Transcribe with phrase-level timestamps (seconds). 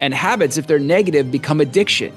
[0.00, 2.12] And habits, if they're negative, become addiction.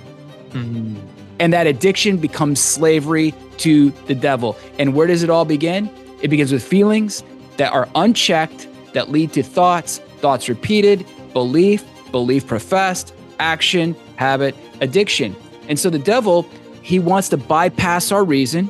[0.50, 0.96] Mm-hmm.
[1.40, 4.58] And that addiction becomes slavery to the devil.
[4.78, 5.90] And where does it all begin?
[6.22, 7.24] It begins with feelings
[7.58, 15.36] that are unchecked, that lead to thoughts, thoughts repeated, belief, belief professed, action, habit, addiction.
[15.68, 16.48] And so the devil,
[16.84, 18.70] he wants to bypass our reason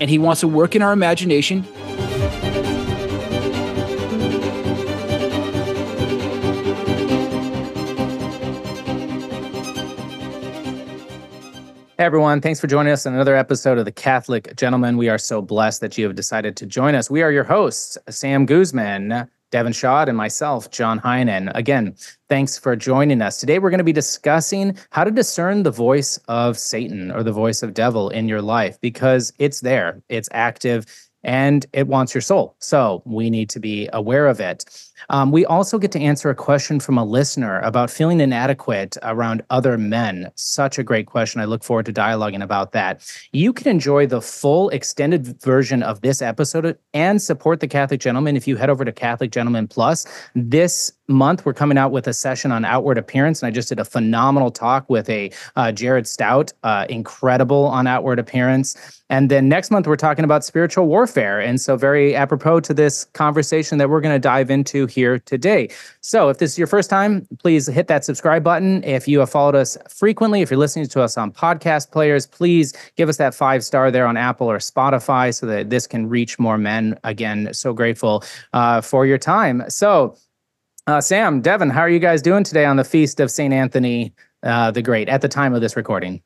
[0.00, 1.64] and he wants to work in our imagination
[12.00, 14.96] Hey everyone, thanks for joining us on another episode of The Catholic Gentleman.
[14.96, 17.10] We are so blessed that you have decided to join us.
[17.10, 21.52] We are your hosts, Sam Guzman, Devin Schadt, and myself, John Heinen.
[21.54, 21.94] Again,
[22.30, 23.38] thanks for joining us.
[23.38, 27.32] Today we're going to be discussing how to discern the voice of Satan or the
[27.32, 30.86] voice of devil in your life because it's there, it's active,
[31.22, 32.56] and it wants your soul.
[32.60, 34.64] So we need to be aware of it.
[35.08, 39.42] Um, we also get to answer a question from a listener about feeling inadequate around
[39.50, 40.30] other men.
[40.34, 41.40] Such a great question.
[41.40, 43.02] I look forward to dialoguing about that.
[43.32, 48.36] You can enjoy the full extended version of this episode and support the Catholic Gentleman
[48.36, 50.06] if you head over to Catholic Gentleman Plus.
[50.34, 53.78] This month we're coming out with a session on outward appearance and i just did
[53.78, 59.48] a phenomenal talk with a uh, jared stout uh, incredible on outward appearance and then
[59.48, 63.90] next month we're talking about spiritual warfare and so very apropos to this conversation that
[63.90, 65.70] we're going to dive into here today.
[66.00, 68.84] So, if this is your first time, please hit that subscribe button.
[68.84, 72.74] If you have followed us frequently, if you're listening to us on podcast players, please
[72.96, 76.38] give us that five star there on Apple or Spotify so that this can reach
[76.38, 76.98] more men.
[77.04, 79.62] Again, so grateful uh, for your time.
[79.68, 80.16] So,
[80.86, 83.54] uh, Sam, Devin, how are you guys doing today on the feast of St.
[83.54, 86.22] Anthony uh, the Great at the time of this recording?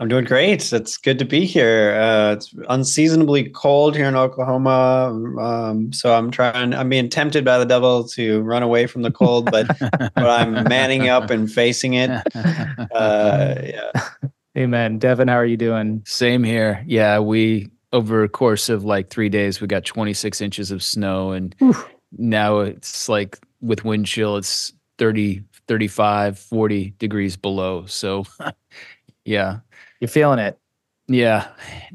[0.00, 0.72] I'm doing great.
[0.72, 1.94] It's good to be here.
[1.94, 6.74] Uh, it's unseasonably cold here in Oklahoma, um, so I'm trying.
[6.74, 10.64] I'm being tempted by the devil to run away from the cold, but but I'm
[10.68, 12.10] manning up and facing it.
[12.94, 13.90] Uh, yeah.
[14.56, 14.98] Amen.
[14.98, 16.02] Devin, how are you doing?
[16.06, 16.84] Same here.
[16.86, 21.30] Yeah, we over a course of like three days, we got 26 inches of snow,
[21.30, 21.88] and Oof.
[22.18, 27.86] now it's like with wind chill, it's 30, 35, 40 degrees below.
[27.86, 28.26] So,
[29.24, 29.60] yeah,
[30.00, 30.58] you're feeling it.
[31.06, 31.48] Yeah,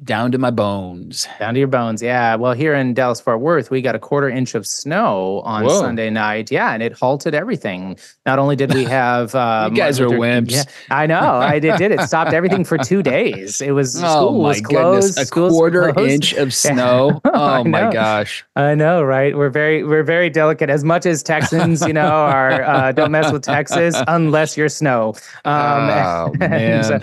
[0.04, 1.28] down to my bones.
[1.40, 2.00] Down to your bones.
[2.00, 2.36] Yeah.
[2.36, 5.80] Well, here in Dallas Fort Worth, we got a quarter inch of snow on Whoa.
[5.80, 6.52] Sunday night.
[6.52, 7.98] Yeah, and it halted everything.
[8.28, 10.52] Not only did we have uh, you guys are wimps.
[10.52, 11.20] Yeah, I know.
[11.20, 11.78] I did.
[11.78, 13.62] Did it stopped everything for two days?
[13.62, 15.16] It was oh school was closed.
[15.16, 15.28] Goodness.
[15.28, 16.12] A quarter closed.
[16.12, 17.20] inch of snow.
[17.26, 18.46] Oh my gosh.
[18.56, 19.36] I know, right?
[19.36, 20.70] We're very we're very delicate.
[20.70, 25.16] As much as Texans, you know, are uh, don't mess with Texas unless you're snow.
[25.46, 26.84] Um, oh man.
[26.84, 27.00] So,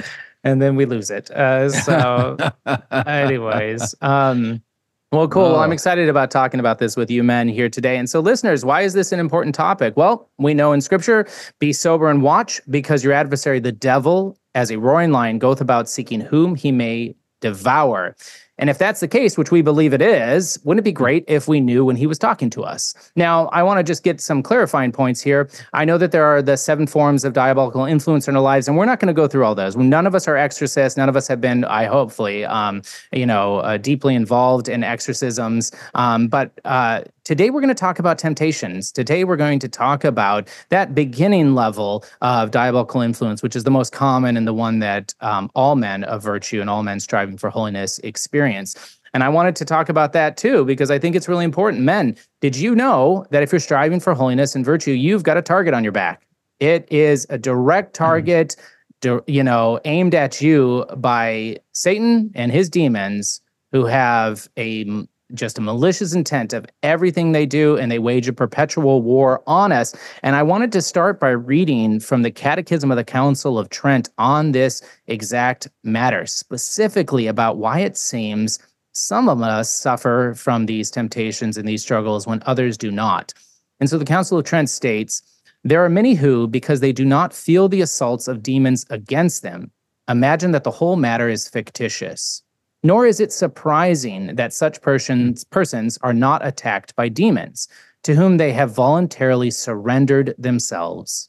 [0.46, 1.28] and then we lose it.
[1.32, 2.36] Uh, so,
[2.92, 4.62] anyways, um,
[5.10, 5.42] well, cool.
[5.42, 7.96] Well, I'm excited about talking about this with you men here today.
[7.96, 9.96] And so, listeners, why is this an important topic?
[9.96, 11.26] Well, we know in Scripture,
[11.58, 15.88] be sober and watch, because your adversary, the devil, as a roaring lion, goeth about
[15.88, 18.14] seeking whom he may devour.
[18.58, 21.46] And if that's the case, which we believe it is, wouldn't it be great if
[21.46, 22.94] we knew when he was talking to us?
[23.14, 25.48] Now, I want to just get some clarifying points here.
[25.72, 28.76] I know that there are the seven forms of diabolical influence in our lives, and
[28.76, 29.76] we're not going to go through all those.
[29.76, 30.96] None of us are exorcists.
[30.96, 35.72] None of us have been, I hopefully, um, you know, uh, deeply involved in exorcisms.
[35.94, 38.92] Um, but uh, Today, we're going to talk about temptations.
[38.92, 43.70] Today, we're going to talk about that beginning level of diabolical influence, which is the
[43.70, 47.36] most common and the one that um, all men of virtue and all men striving
[47.36, 48.96] for holiness experience.
[49.12, 51.82] And I wanted to talk about that too, because I think it's really important.
[51.82, 55.42] Men, did you know that if you're striving for holiness and virtue, you've got a
[55.42, 56.24] target on your back?
[56.60, 58.04] It is a direct mm-hmm.
[58.04, 58.54] target,
[59.02, 59.20] mm.
[59.26, 63.40] you know, aimed at you by Satan and his demons
[63.72, 68.32] who have a just a malicious intent of everything they do, and they wage a
[68.32, 69.94] perpetual war on us.
[70.22, 74.08] And I wanted to start by reading from the Catechism of the Council of Trent
[74.18, 78.58] on this exact matter, specifically about why it seems
[78.92, 83.32] some of us suffer from these temptations and these struggles when others do not.
[83.80, 85.22] And so the Council of Trent states
[85.64, 89.72] there are many who, because they do not feel the assaults of demons against them,
[90.08, 92.42] imagine that the whole matter is fictitious
[92.82, 97.68] nor is it surprising that such persons, persons are not attacked by demons,
[98.02, 101.28] to whom they have voluntarily surrendered themselves.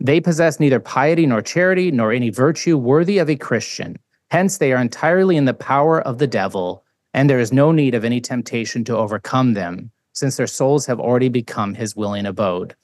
[0.00, 3.96] They possess neither piety nor charity, nor any virtue worthy of a Christian.
[4.30, 7.94] Hence, they are entirely in the power of the devil, and there is no need
[7.94, 12.74] of any temptation to overcome them, since their souls have already become his willing abode.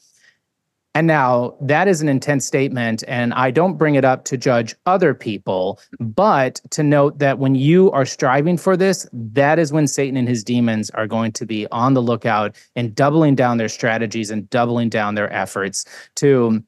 [0.95, 3.03] And now that is an intense statement.
[3.09, 7.57] And I don't bring it up to judge other people, but to note that when
[7.57, 11.47] you are striving for this, that is when Satan and his demons are going to
[11.47, 15.85] be on the lookout and doubling down their strategies and doubling down their efforts
[16.17, 16.63] to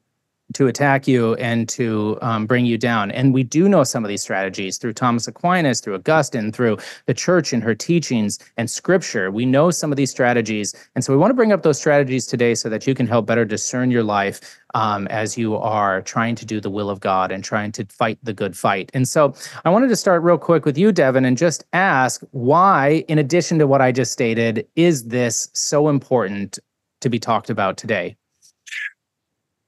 [0.53, 3.11] to attack you and to um, bring you down.
[3.11, 7.13] And we do know some of these strategies through Thomas Aquinas, through Augustine, through the
[7.13, 9.29] church and her teachings and scripture.
[9.29, 10.73] We know some of these strategies.
[10.95, 13.25] And so we want to bring up those strategies today so that you can help
[13.25, 17.31] better discern your life um, as you are trying to do the will of God
[17.31, 18.89] and trying to fight the good fight.
[18.93, 19.33] And so
[19.65, 23.59] I wanted to start real quick with you, Devin, and just ask why, in addition
[23.59, 26.59] to what I just stated, is this so important
[27.01, 28.15] to be talked about today?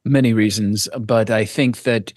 [0.10, 2.14] Many reasons, but I think that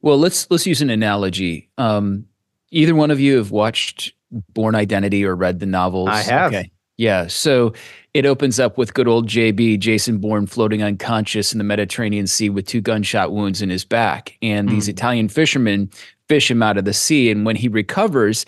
[0.00, 1.68] well, let's let's use an analogy.
[1.78, 2.26] Um,
[2.70, 6.08] either one of you have watched Bourne Identity or read the novels?
[6.10, 6.52] I have.
[6.52, 6.70] Okay.
[6.96, 7.28] Yeah.
[7.28, 7.74] So
[8.12, 12.50] it opens up with good old JB, Jason Bourne, floating unconscious in the Mediterranean Sea
[12.50, 14.36] with two gunshot wounds in his back.
[14.42, 14.72] And mm.
[14.72, 15.90] these Italian fishermen
[16.28, 17.30] fish him out of the sea.
[17.30, 18.44] And when he recovers,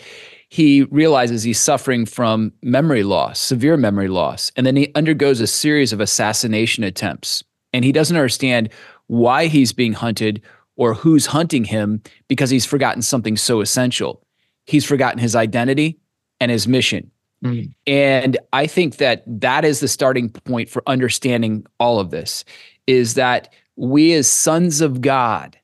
[0.49, 4.51] he realizes he's suffering from memory loss, severe memory loss.
[4.57, 8.69] And then he undergoes a series of assassination attempts and he doesn't understand
[9.07, 10.41] why he's being hunted
[10.75, 14.23] or who's hunting him because he's forgotten something so essential.
[14.65, 15.99] He's forgotten his identity
[16.39, 17.11] and his mission.
[17.43, 17.73] Mm.
[17.87, 22.43] And I think that that is the starting point for understanding all of this
[22.87, 25.57] is that we as sons of God,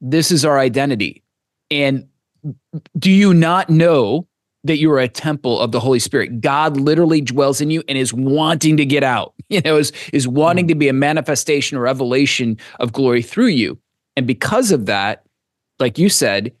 [0.00, 1.22] this is our identity.
[1.70, 2.06] And
[2.98, 4.27] do you not know
[4.64, 6.40] that you are a temple of the Holy Spirit.
[6.40, 10.26] God literally dwells in you and is wanting to get out, you know, is, is
[10.26, 10.70] wanting mm.
[10.70, 13.78] to be a manifestation or revelation of glory through you.
[14.16, 15.24] And because of that,
[15.78, 16.52] like you said,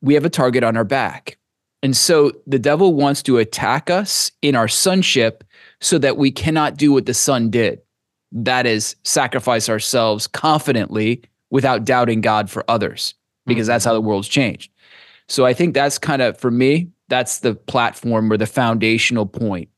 [0.00, 1.38] we have a target on our back.
[1.82, 5.44] And so the devil wants to attack us in our sonship
[5.80, 7.80] so that we cannot do what the son did.
[8.30, 13.14] That is, sacrifice ourselves confidently without doubting God for others,
[13.46, 14.70] because that's how the world's changed.
[15.28, 19.68] So I think that's kind of, for me, that's the platform or the foundational point.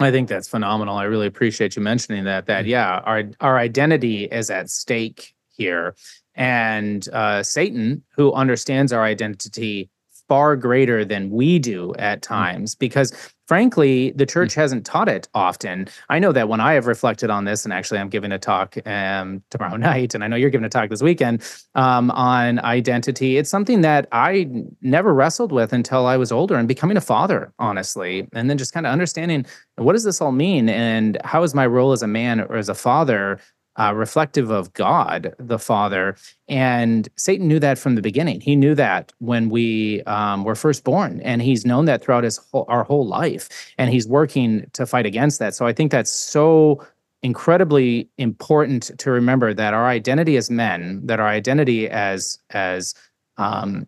[0.00, 0.96] I think that's phenomenal.
[0.96, 2.46] I really appreciate you mentioning that.
[2.46, 5.94] That yeah, our our identity is at stake here,
[6.34, 9.90] and uh, Satan, who understands our identity
[10.26, 12.22] far greater than we do at mm.
[12.22, 13.12] times, because
[13.46, 14.56] frankly, the church mm.
[14.56, 15.88] hasn't taught it often.
[16.08, 18.76] I know that when I have reflected on this, and actually I'm giving a talk
[18.86, 21.42] um, tomorrow night, and I know you're giving a talk this weekend
[21.74, 24.48] um, on identity, it's something that I
[24.80, 28.72] never wrestled with until I was older and becoming a father, honestly, and then just
[28.72, 32.06] kind of understanding what does this all mean and how is my role as a
[32.06, 33.40] man or as a father
[33.76, 36.16] uh, reflective of God the Father.
[36.48, 38.40] And Satan knew that from the beginning.
[38.40, 42.36] He knew that when we um, were first born, and he's known that throughout his
[42.36, 43.48] whole, our whole life.
[43.78, 45.54] And he's working to fight against that.
[45.54, 46.86] So I think that's so
[47.22, 52.94] incredibly important to remember that our identity as men, that our identity as as
[53.38, 53.86] um,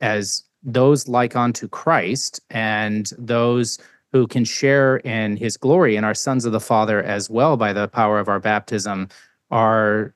[0.00, 3.78] as those like unto Christ, and those
[4.12, 7.72] who can share in his glory and our sons of the Father as well by
[7.72, 9.08] the power of our baptism
[9.50, 10.14] are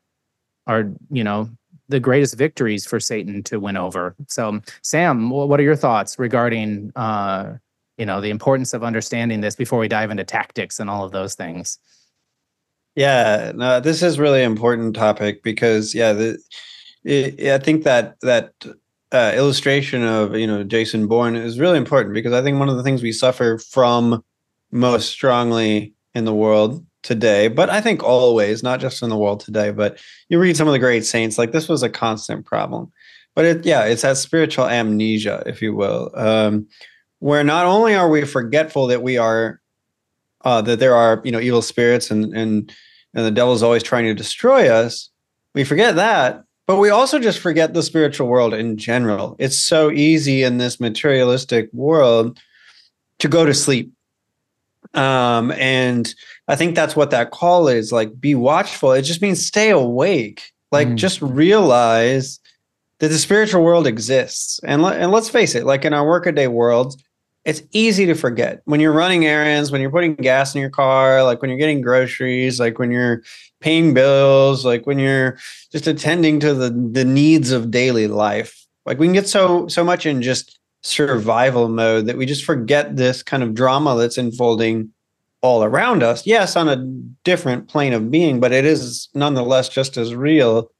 [0.66, 1.48] are you know
[1.88, 4.14] the greatest victories for Satan to win over.
[4.28, 7.54] So, Sam, what are your thoughts regarding uh,
[7.98, 11.12] you know the importance of understanding this before we dive into tactics and all of
[11.12, 11.78] those things?
[12.94, 16.38] Yeah, no, this is really important topic because yeah, the,
[17.04, 18.52] it, I think that that
[19.12, 22.76] uh, illustration of you know Jason Bourne is really important because I think one of
[22.76, 24.24] the things we suffer from
[24.70, 29.40] most strongly in the world today, but I think always, not just in the world
[29.40, 29.98] today, but
[30.28, 32.90] you read some of the great saints, like this was a constant problem.
[33.34, 36.66] But it, yeah, it's that spiritual amnesia, if you will, um,
[37.18, 39.60] where not only are we forgetful that we are,
[40.44, 42.74] uh, that there are you know evil spirits and and
[43.14, 45.10] and the devil's always trying to destroy us,
[45.54, 49.36] we forget that, but we also just forget the spiritual world in general.
[49.38, 52.40] It's so easy in this materialistic world
[53.18, 53.92] to go to sleep.
[54.94, 56.14] Um, and
[56.48, 58.92] I think that's what that call is like be watchful.
[58.92, 60.50] It just means stay awake.
[60.70, 60.96] Like mm.
[60.96, 62.40] just realize
[63.00, 64.58] that the spiritual world exists.
[64.64, 66.96] And, le- and let's face it, like in our workaday worlds,
[67.44, 71.24] it's easy to forget when you're running errands, when you're putting gas in your car,
[71.24, 73.22] like when you're getting groceries, like when you're
[73.60, 75.38] paying bills, like when you're
[75.70, 78.66] just attending to the the needs of daily life.
[78.86, 82.96] Like we can get so so much in just survival mode that we just forget
[82.96, 84.92] this kind of drama that's unfolding
[85.40, 86.26] all around us.
[86.26, 86.76] Yes, on a
[87.24, 90.70] different plane of being, but it is nonetheless just as real.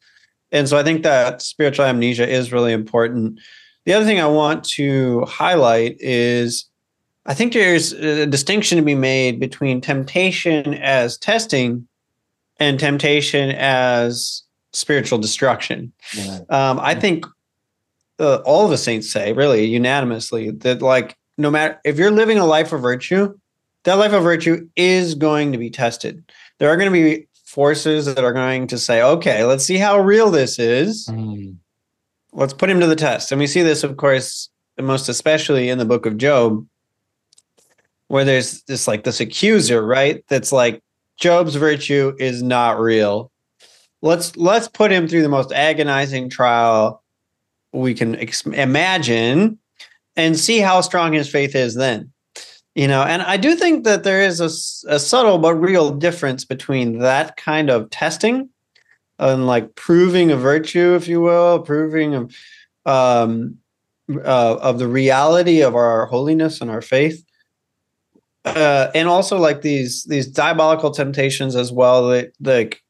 [0.53, 3.41] And so I think that spiritual amnesia is really important.
[3.85, 6.67] The other thing I want to highlight is
[7.27, 11.87] I think there's a distinction to be made between temptation as testing
[12.59, 15.93] and temptation as spiritual destruction.
[16.15, 16.41] Yeah.
[16.49, 17.27] Um, I think
[18.19, 22.47] uh, all the saints say, really unanimously, that like no matter if you're living a
[22.47, 23.39] life of virtue,
[23.85, 26.25] that life of virtue is going to be tested.
[26.59, 29.99] There are going to be forces that are going to say, okay, let's see how
[29.99, 31.09] real this is.
[31.09, 31.57] Mm.
[32.33, 33.31] Let's put him to the test.
[33.31, 34.49] And we see this, of course,
[34.79, 36.67] most especially in the book of Job,
[38.09, 40.25] where there's this like this accuser, right?
[40.29, 40.83] That's like
[41.19, 43.31] Job's virtue is not real.
[44.01, 47.03] Let's let's put him through the most agonizing trial
[47.73, 49.59] we can ex- imagine
[50.17, 52.13] and see how strong his faith is then.
[52.75, 56.45] You know, and I do think that there is a, a subtle but real difference
[56.45, 58.49] between that kind of testing
[59.23, 62.37] and like proving a virtue, if you will, proving of,
[62.85, 63.57] um,
[64.11, 67.25] uh, of the reality of our holiness and our faith,
[68.45, 72.83] uh, and also like these these diabolical temptations as well that like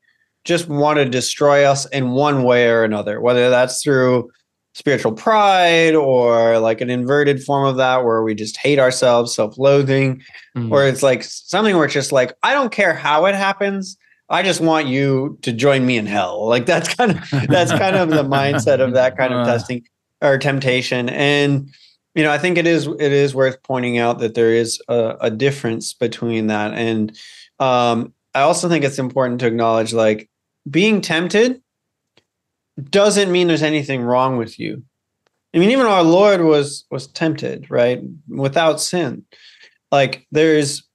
[0.45, 4.31] just want to destroy us in one way or another, whether that's through
[4.75, 10.23] spiritual pride or like an inverted form of that where we just hate ourselves, self-loathing,
[10.57, 10.73] mm.
[10.73, 13.99] or it's like something where it's just like, I don't care how it happens.
[14.33, 16.49] I just want you to join me in hell.
[16.49, 19.45] Like that's kind of that's kind of the mindset of that kind of uh.
[19.45, 19.87] testing
[20.23, 21.11] or temptation.
[21.11, 21.71] And
[22.15, 25.17] you know, I think it is it is worth pointing out that there is a,
[25.21, 26.73] a difference between that.
[26.73, 27.17] And
[27.59, 30.31] um, I also think it's important to acknowledge like
[30.69, 31.61] being tempted
[32.91, 34.83] doesn't mean there's anything wrong with you.
[35.55, 38.01] I mean, even our Lord was was tempted, right?
[38.29, 39.25] Without sin.
[39.91, 40.89] Like there's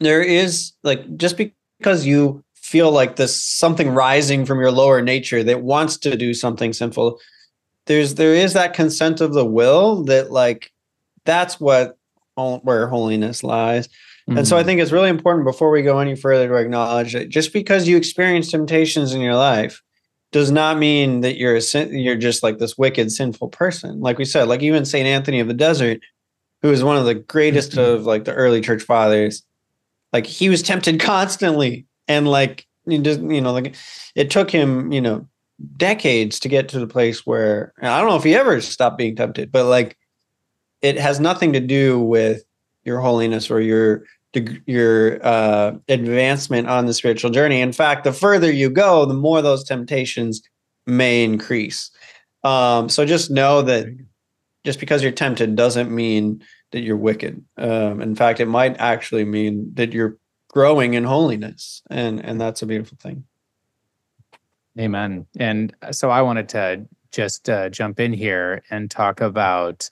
[0.00, 1.36] there is like just
[1.80, 6.34] because you feel like this something rising from your lower nature that wants to do
[6.34, 7.18] something sinful,
[7.86, 10.70] there's there is that consent of the will that like
[11.24, 11.96] that's what
[12.36, 13.88] where holiness lies.
[13.88, 14.38] Mm-hmm.
[14.38, 14.66] And so I mm-hmm.
[14.66, 17.96] think it's really important before we go any further to acknowledge that just because you
[17.96, 19.82] experience temptations in your life
[20.32, 24.16] does not mean that you're a sin, you're just like this wicked sinful person like
[24.16, 26.00] we said like even saint anthony of the desert
[26.62, 27.80] who is one of the greatest mm-hmm.
[27.80, 29.42] of like the early church fathers
[30.12, 33.74] like he was tempted constantly and like you just you know like
[34.14, 35.26] it took him you know
[35.76, 39.14] decades to get to the place where i don't know if he ever stopped being
[39.14, 39.96] tempted but like
[40.82, 42.42] it has nothing to do with
[42.84, 44.04] your holiness or your
[44.66, 47.60] your uh, advancement on the spiritual journey.
[47.60, 50.40] In fact, the further you go, the more those temptations
[50.86, 51.90] may increase.
[52.44, 53.86] Um, so just know that
[54.64, 57.44] just because you're tempted doesn't mean that you're wicked.
[57.56, 62.62] Um, in fact, it might actually mean that you're growing in holiness, and and that's
[62.62, 63.24] a beautiful thing.
[64.78, 65.26] Amen.
[65.38, 69.90] And so I wanted to just uh, jump in here and talk about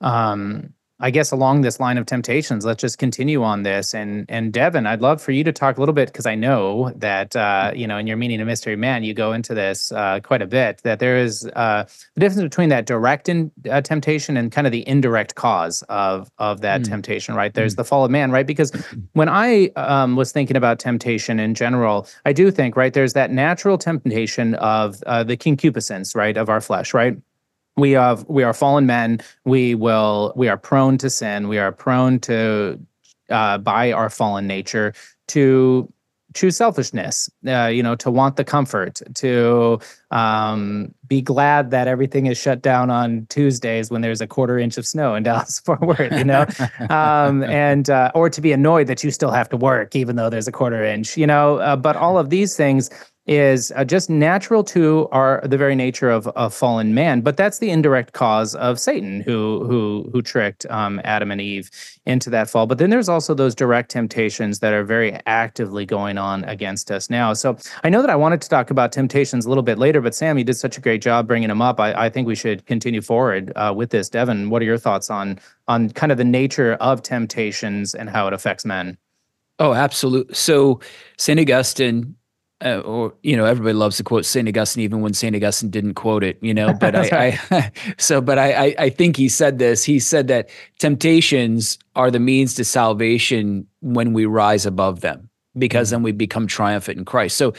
[0.00, 3.92] um, I guess along this line of temptations, let's just continue on this.
[3.92, 6.92] And and Devin, I'd love for you to talk a little bit because I know
[6.94, 10.20] that uh, you know in your meaning of mystery man, you go into this uh,
[10.20, 10.80] quite a bit.
[10.84, 14.70] That there is uh, the difference between that direct in, uh, temptation and kind of
[14.70, 16.88] the indirect cause of of that mm.
[16.88, 17.34] temptation.
[17.34, 17.52] Right?
[17.52, 17.78] There's mm.
[17.78, 18.30] the fall of man.
[18.30, 18.46] Right?
[18.46, 18.70] Because
[19.14, 23.32] when I um, was thinking about temptation in general, I do think right there's that
[23.32, 26.94] natural temptation of uh, the concupiscence right of our flesh.
[26.94, 27.16] Right?
[27.76, 29.20] We have we are fallen men.
[29.44, 31.48] We will we are prone to sin.
[31.48, 32.78] We are prone to
[33.30, 34.92] uh, by our fallen nature
[35.28, 35.90] to
[36.34, 39.78] choose selfishness uh, you know to want the comfort to
[40.10, 44.78] um, be glad that everything is shut down on tuesdays when there's a quarter inch
[44.78, 46.46] of snow in dallas fort worth you know?
[46.90, 50.30] Um, and uh, or to be annoyed that you still have to work even though
[50.30, 51.56] there's a quarter inch you know?
[51.58, 52.90] Uh, but all of these things
[53.26, 57.58] is uh, just natural to our the very nature of, of fallen man but that's
[57.58, 61.70] the indirect cause of satan who who who tricked um, adam and eve
[62.06, 62.66] into that fall.
[62.66, 67.08] But then there's also those direct temptations that are very actively going on against us
[67.08, 67.32] now.
[67.32, 70.14] So i know that i wanted to talk about temptations a little bit later but
[70.14, 71.78] sam you did such a great job bringing them up.
[71.78, 74.08] I, I think we should continue forward uh, with this.
[74.08, 75.38] Devin what are your thoughts on
[75.68, 78.98] on kind of the nature of temptations and how it affects men?
[79.58, 80.80] Oh absolutely so
[81.18, 82.16] st augustine
[82.64, 85.94] uh, or you know everybody loves to quote Saint Augustine even when Saint Augustine didn't
[85.94, 89.84] quote it you know but I, I, so but I, I think he said this.
[89.84, 95.28] He said that temptations are the means to salvation when we rise above them
[95.58, 95.96] because mm-hmm.
[95.96, 97.36] then we become triumphant in Christ.
[97.36, 97.52] So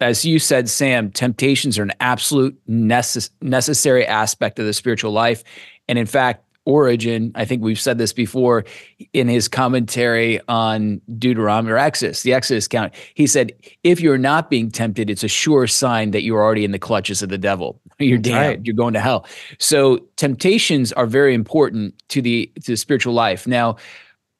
[0.00, 5.42] as you said Sam temptations are an absolute necess- necessary aspect of the spiritual life.
[5.88, 8.64] And in fact Origen, I think we've said this before
[9.12, 12.92] in his commentary on Deuteronomy or Exodus, the Exodus count.
[13.14, 13.52] He said,
[13.84, 17.22] if you're not being tempted, it's a sure sign that you're already in the clutches
[17.22, 17.80] of the devil.
[17.98, 18.46] You're damned.
[18.46, 18.60] Right.
[18.62, 19.24] You're going to hell.
[19.58, 23.46] So temptations are very important to the to the spiritual life.
[23.46, 23.76] Now,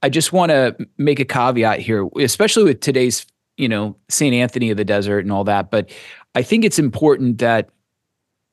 [0.03, 3.25] I just want to make a caveat here, especially with today's
[3.57, 4.35] you know, St.
[4.35, 5.71] Anthony of the desert and all that.
[5.71, 5.91] But
[6.35, 7.71] I think it's important that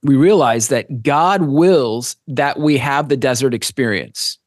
[0.04, 4.38] we realize that God wills that we have the desert experience.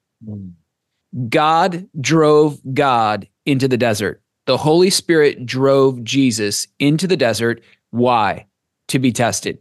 [1.28, 4.22] God drove God into the desert.
[4.44, 7.62] The Holy Spirit drove Jesus into the desert.
[7.90, 8.46] Why?
[8.88, 9.58] To be tested.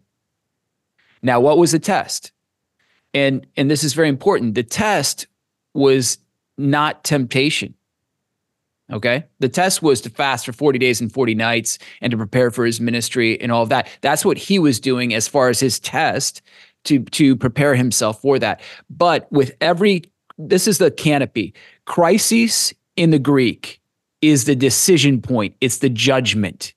[1.24, 2.32] Now, what was the test?
[3.14, 4.56] And and this is very important.
[4.56, 5.28] The test
[5.74, 6.18] was
[6.58, 7.74] not temptation.
[8.92, 9.24] Okay.
[9.40, 12.66] The test was to fast for 40 days and 40 nights and to prepare for
[12.66, 13.88] his ministry and all of that.
[14.02, 16.42] That's what he was doing as far as his test
[16.86, 18.62] to, to prepare himself for that.
[18.90, 20.04] But with every,
[20.38, 21.54] this is the canopy.
[21.86, 23.82] Crisis in the Greek
[24.22, 26.74] is the decision point, it's the judgment.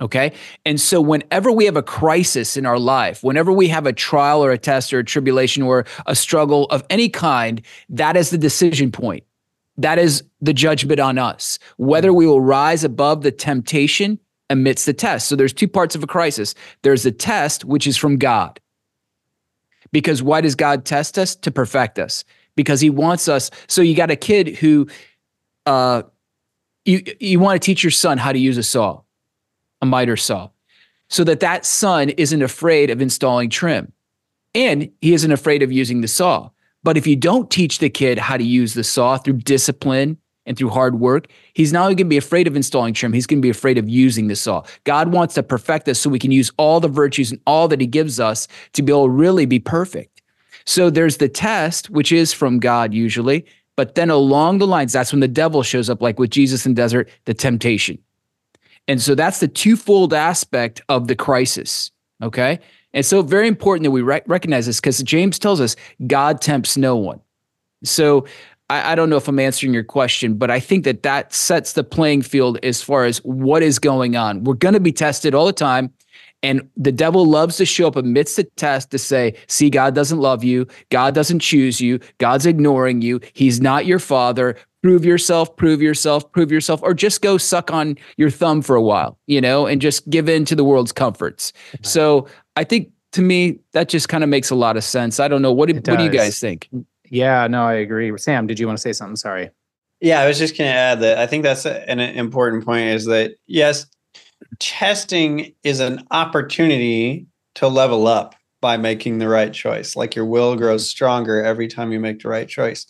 [0.00, 0.32] Okay.
[0.64, 4.42] And so, whenever we have a crisis in our life, whenever we have a trial
[4.42, 8.38] or a test or a tribulation or a struggle of any kind, that is the
[8.38, 9.24] decision point.
[9.76, 14.18] That is the judgment on us, whether we will rise above the temptation
[14.50, 15.28] amidst the test.
[15.28, 16.54] So there's two parts of a crisis.
[16.82, 18.60] There's the test, which is from God.
[19.92, 21.34] Because why does God test us?
[21.36, 22.24] To perfect us.
[22.56, 23.50] Because he wants us.
[23.68, 24.88] So you got a kid who
[25.66, 26.02] uh
[26.84, 29.02] you you want to teach your son how to use a saw,
[29.80, 30.50] a miter saw,
[31.08, 33.92] so that that son isn't afraid of installing trim.
[34.54, 36.50] And he isn't afraid of using the saw.
[36.82, 40.56] But if you don't teach the kid how to use the saw through discipline and
[40.56, 43.38] through hard work, he's not only going to be afraid of installing trim, he's going
[43.38, 44.62] to be afraid of using the saw.
[44.84, 47.80] God wants to perfect us so we can use all the virtues and all that
[47.80, 50.22] he gives us to be able to really be perfect.
[50.64, 53.44] So there's the test, which is from God usually,
[53.76, 56.74] but then along the lines, that's when the devil shows up, like with Jesus in
[56.74, 57.98] the desert, the temptation.
[58.88, 61.90] And so that's the twofold aspect of the crisis.
[62.22, 62.58] Okay.
[62.92, 66.76] And so, very important that we rec- recognize this because James tells us God tempts
[66.76, 67.20] no one.
[67.84, 68.26] So,
[68.68, 71.74] I, I, don't know if I'm answering your question, but I think that that sets
[71.74, 74.44] the playing field as far as what is going on.
[74.44, 75.92] We're going to be tested all the time.
[76.42, 80.18] And the devil loves to show up amidst the test to say, see, God doesn't
[80.18, 80.66] love you.
[80.88, 82.00] God doesn't choose you.
[82.16, 83.20] God's ignoring you.
[83.34, 84.56] He's not your father.
[84.82, 88.82] Prove yourself, prove yourself, prove yourself, or just go suck on your thumb for a
[88.82, 91.52] while, you know, and just give in to the world's comforts.
[91.82, 95.20] So I think to me, that just kind of makes a lot of sense.
[95.20, 95.52] I don't know.
[95.52, 96.70] What do, what do you guys think?
[97.10, 98.16] Yeah, no, I agree.
[98.16, 99.16] Sam, did you want to say something?
[99.16, 99.50] Sorry.
[100.00, 103.04] Yeah, I was just going to add that I think that's an important point is
[103.04, 103.86] that, yes,
[104.60, 107.26] testing is an opportunity
[107.56, 109.96] to level up by making the right choice.
[109.96, 112.86] Like your will grows stronger every time you make the right choice.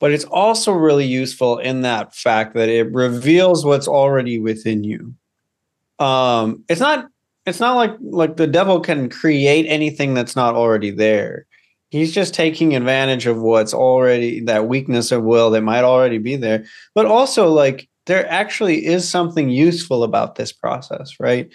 [0.00, 5.14] But it's also really useful in that fact that it reveals what's already within you.
[5.98, 7.08] Um, it's not
[7.46, 11.46] it's not like like the devil can create anything that's not already there.
[11.90, 16.36] He's just taking advantage of what's already that weakness of will that might already be
[16.36, 16.64] there.
[16.94, 21.50] But also like there actually is something useful about this process, right?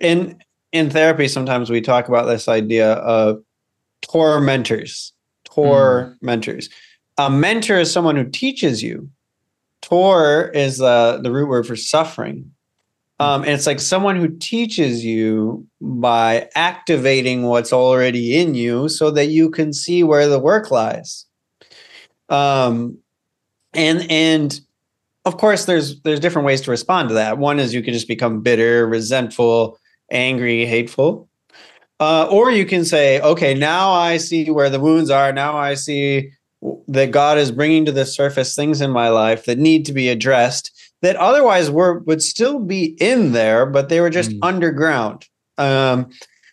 [0.00, 0.38] In
[0.72, 3.42] in therapy sometimes we talk about this idea of
[4.02, 5.12] tormentors.
[5.44, 6.68] Tormentors.
[6.68, 6.72] Mm.
[7.18, 9.08] A mentor is someone who teaches you.
[9.82, 12.52] Tor is uh, the root word for suffering.
[13.18, 19.10] Um, and it's like someone who teaches you by activating what's already in you so
[19.12, 21.24] that you can see where the work lies.
[22.28, 22.98] Um,
[23.72, 24.60] and and
[25.24, 27.38] of course there's there's different ways to respond to that.
[27.38, 29.78] One is you can just become bitter, resentful,
[30.10, 31.28] angry, hateful.
[31.98, 35.32] Uh, or you can say, okay, now I see where the wounds are.
[35.32, 36.32] Now I see
[36.88, 40.08] that God is bringing to the surface things in my life that need to be
[40.08, 44.38] addressed that otherwise were would still be in there, but they were just mm.
[44.42, 45.26] underground.
[45.58, 46.10] Um,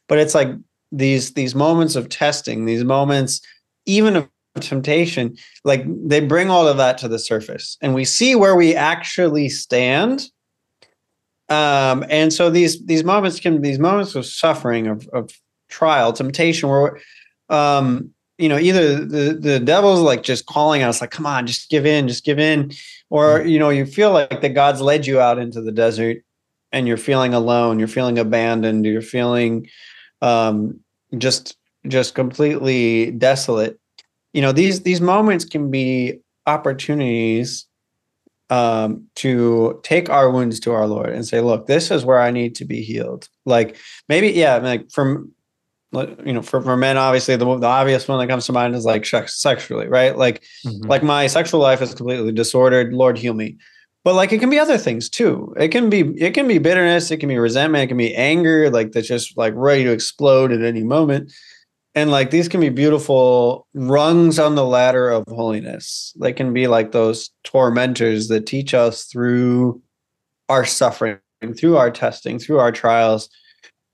[0.08, 0.49] but it's like
[0.91, 3.41] these these moments of testing, these moments,
[3.86, 8.36] even of temptation, like they bring all of that to the surface, and we see
[8.36, 10.30] where we actually stand.
[11.49, 15.32] Um, and so these these moments can these moments of suffering of, of
[15.69, 16.99] trial, temptation, where
[17.49, 21.69] um, you know either the the devil's like just calling us like, come on, just
[21.69, 22.72] give in, just give in,
[23.10, 26.17] or you know you feel like that god's led you out into the desert
[26.72, 29.67] and you're feeling alone you're feeling abandoned you're feeling
[30.24, 30.80] um,
[31.17, 33.80] just just completely desolate.
[34.32, 37.67] You know these these moments can be opportunities
[38.50, 42.32] um, to take our wounds to our lord and say look this is where i
[42.32, 43.28] need to be healed.
[43.46, 43.78] Like
[44.10, 45.32] maybe yeah like from
[45.93, 48.86] you know, for, for men, obviously the, the obvious one that comes to mind is
[48.86, 50.17] like sexually, right?
[50.17, 50.88] Like, mm-hmm.
[50.88, 52.93] like my sexual life is completely disordered.
[52.93, 53.58] Lord, heal me.
[54.03, 55.53] But like, it can be other things too.
[55.58, 57.10] It can be, it can be bitterness.
[57.12, 57.84] It can be resentment.
[57.84, 61.32] It can be anger, like that's just like ready to explode at any moment.
[61.95, 66.13] And like these can be beautiful rungs on the ladder of holiness.
[66.19, 69.82] They can be like those tormentors that teach us through
[70.49, 71.19] our suffering
[71.51, 73.29] through our testing, through our trials.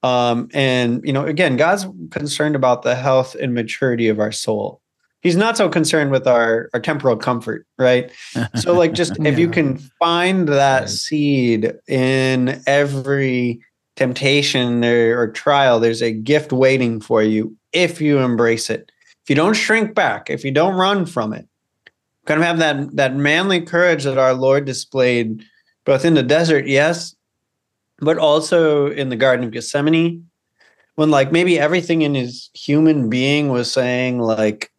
[0.03, 4.81] Um, and you know, again, God's concerned about the health and maturity of our soul.
[5.21, 8.09] He's not so concerned with our our temporal comfort, right?
[8.55, 9.27] So, like, just yeah.
[9.29, 10.89] if you can find that right.
[10.89, 13.59] seed in every
[13.97, 18.91] temptation or, or trial, there's a gift waiting for you if you embrace it.
[19.23, 21.45] If you don't shrink back, if you don't run from it,
[22.25, 25.43] kind of have that that manly courage that our Lord displayed
[25.85, 27.15] both in the desert, yes,
[28.01, 30.25] but also in the Garden of Gethsemane,
[30.95, 34.71] when like maybe everything in his human being was saying, like,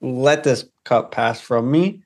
[0.00, 2.02] let this cup pass from me.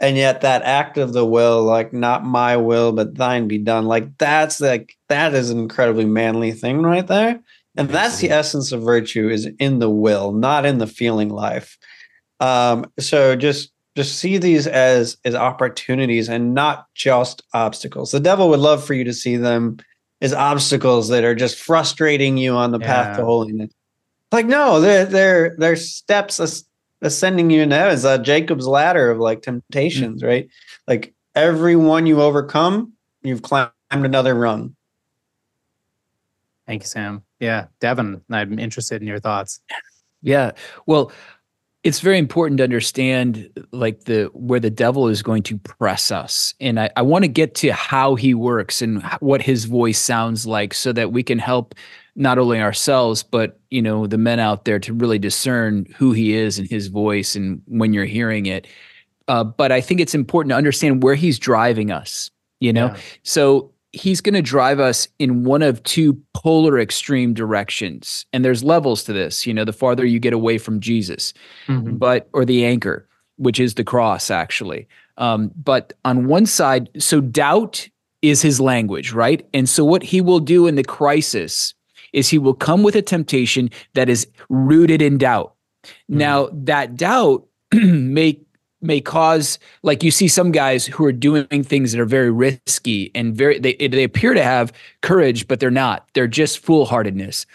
[0.00, 3.86] And yet that act of the will, like not my will, but thine be done,
[3.86, 7.40] like that's like that is an incredibly manly thing right there.
[7.76, 11.78] And that's the essence of virtue is in the will, not in the feeling life.
[12.40, 18.10] Um, so just just see these as as opportunities and not just obstacles.
[18.10, 19.78] The devil would love for you to see them
[20.24, 22.86] as obstacles that are just frustrating you on the yeah.
[22.86, 23.70] path to holiness.
[24.32, 26.64] Like no, they're they're they're steps
[27.02, 30.28] ascending you now as a Jacob's ladder of like temptations, mm-hmm.
[30.28, 30.48] right?
[30.88, 34.74] Like every one you overcome, you've climbed another rung.
[36.66, 37.22] Thank you, Sam.
[37.38, 39.60] Yeah, Devin, I'm interested in your thoughts.
[40.22, 40.52] Yeah.
[40.86, 41.12] Well,
[41.84, 46.54] it's very important to understand like the where the devil is going to press us.
[46.60, 50.46] And i, I want to get to how he works and what his voice sounds
[50.46, 51.74] like so that we can help
[52.16, 56.34] not only ourselves but you know the men out there to really discern who he
[56.34, 58.66] is and his voice and when you're hearing it.
[59.26, 62.86] Uh, but i think it's important to understand where he's driving us you know?
[62.86, 63.00] Yeah.
[63.24, 68.64] so he's going to drive us in one of two polar extreme directions and there's
[68.64, 71.32] levels to this you know the farther you get away from jesus
[71.66, 71.96] mm-hmm.
[71.96, 77.20] but or the anchor which is the cross actually um, but on one side so
[77.20, 77.88] doubt
[78.20, 81.74] is his language right and so what he will do in the crisis
[82.12, 85.54] is he will come with a temptation that is rooted in doubt
[85.84, 86.18] mm-hmm.
[86.18, 88.38] now that doubt may
[88.84, 93.10] may cause like you see some guys who are doing things that are very risky
[93.14, 96.08] and very they they appear to have courage but they're not.
[96.14, 97.46] They're just foolhardiness.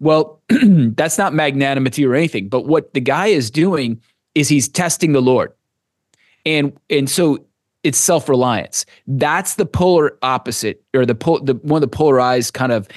[0.00, 4.00] Well that's not magnanimity or anything but what the guy is doing
[4.34, 5.52] is he's testing the lord.
[6.46, 7.44] And and so
[7.84, 8.86] it's self-reliance.
[9.06, 12.88] That's the polar opposite or the, pol- the one of the polarized kind of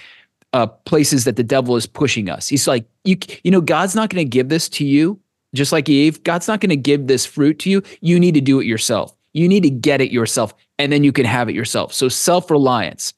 [0.54, 2.48] uh, places that the devil is pushing us.
[2.48, 5.20] He's like you you know god's not going to give this to you
[5.54, 7.84] just like Eve, God's not going to give this fruit to you.
[8.00, 9.16] You need to do it yourself.
[9.34, 11.94] You need to get it yourself, and then you can have it yourself.
[11.94, 13.14] So self reliance.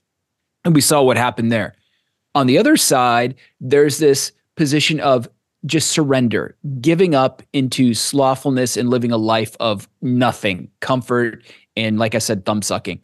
[0.66, 1.76] And we saw what happened there.
[2.36, 5.28] On the other side, there's this position of
[5.66, 11.44] just surrender, giving up into slothfulness and living a life of nothing, comfort,
[11.76, 13.00] and like I said, thumb sucking.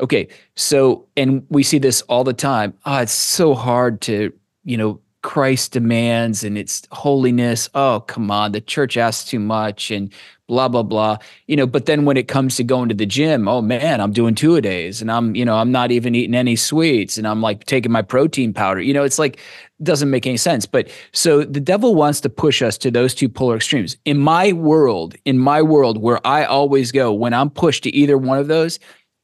[0.00, 2.74] Okay, so, and we see this all the time.
[2.86, 4.32] Oh, it's so hard to,
[4.64, 7.68] you know, Christ demands and it's holiness.
[7.74, 10.10] Oh, come on, the church asks too much and
[10.46, 11.18] blah blah blah.
[11.46, 14.14] You know, but then when it comes to going to the gym, oh man, I'm
[14.14, 17.28] doing two a days and I'm, you know, I'm not even eating any sweets and
[17.28, 18.80] I'm like taking my protein powder.
[18.80, 19.38] You know, it's like
[19.82, 20.64] doesn't make any sense.
[20.64, 23.98] But so the devil wants to push us to those two polar extremes.
[24.06, 28.16] In my world, in my world where I always go when I'm pushed to either
[28.16, 28.78] one of those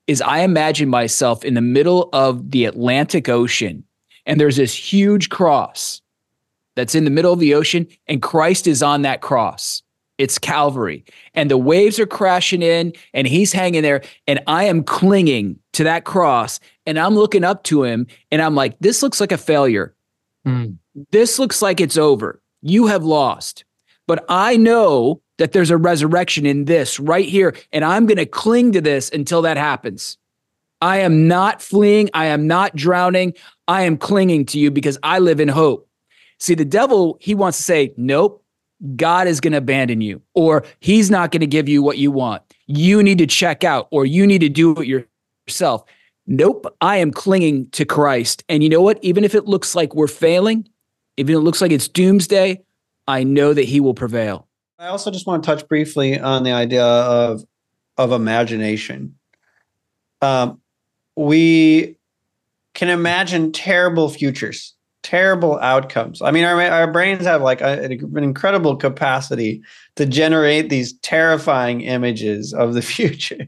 [0.06, 3.84] is I imagine myself in the middle of the Atlantic Ocean
[4.26, 6.00] and there's this huge cross
[6.76, 9.82] that's in the middle of the ocean, and Christ is on that cross.
[10.18, 11.04] It's Calvary.
[11.34, 14.02] And the waves are crashing in, and he's hanging there.
[14.26, 18.54] And I am clinging to that cross, and I'm looking up to him, and I'm
[18.54, 19.94] like, this looks like a failure.
[20.46, 20.78] Mm.
[21.10, 22.40] This looks like it's over.
[22.62, 23.64] You have lost.
[24.06, 28.26] But I know that there's a resurrection in this right here, and I'm going to
[28.26, 30.16] cling to this until that happens.
[30.84, 32.10] I am not fleeing.
[32.12, 33.32] I am not drowning.
[33.68, 35.88] I am clinging to you because I live in hope.
[36.38, 38.44] See, the devil, he wants to say, nope,
[38.94, 42.10] God is going to abandon you, or he's not going to give you what you
[42.10, 42.42] want.
[42.66, 45.06] You need to check out, or you need to do it
[45.46, 45.84] yourself.
[46.26, 48.44] Nope, I am clinging to Christ.
[48.50, 48.98] And you know what?
[49.02, 50.68] Even if it looks like we're failing,
[51.16, 52.62] even if it looks like it's doomsday,
[53.08, 54.48] I know that he will prevail.
[54.78, 57.42] I also just want to touch briefly on the idea of
[57.96, 59.14] of imagination.
[60.20, 60.60] Um,
[61.16, 61.96] we
[62.74, 66.20] can imagine terrible futures, terrible outcomes.
[66.20, 69.62] I mean, our, our brains have like a, an incredible capacity
[69.96, 73.46] to generate these terrifying images of the future.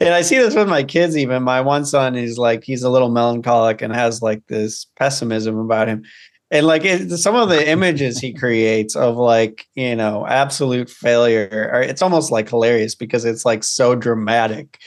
[0.00, 1.42] and I see this with my kids, even.
[1.42, 5.88] My one son is like, he's a little melancholic and has like this pessimism about
[5.88, 6.04] him.
[6.50, 11.82] And like it, some of the images he creates of like, you know, absolute failure,
[11.82, 14.78] it's almost like hilarious because it's like so dramatic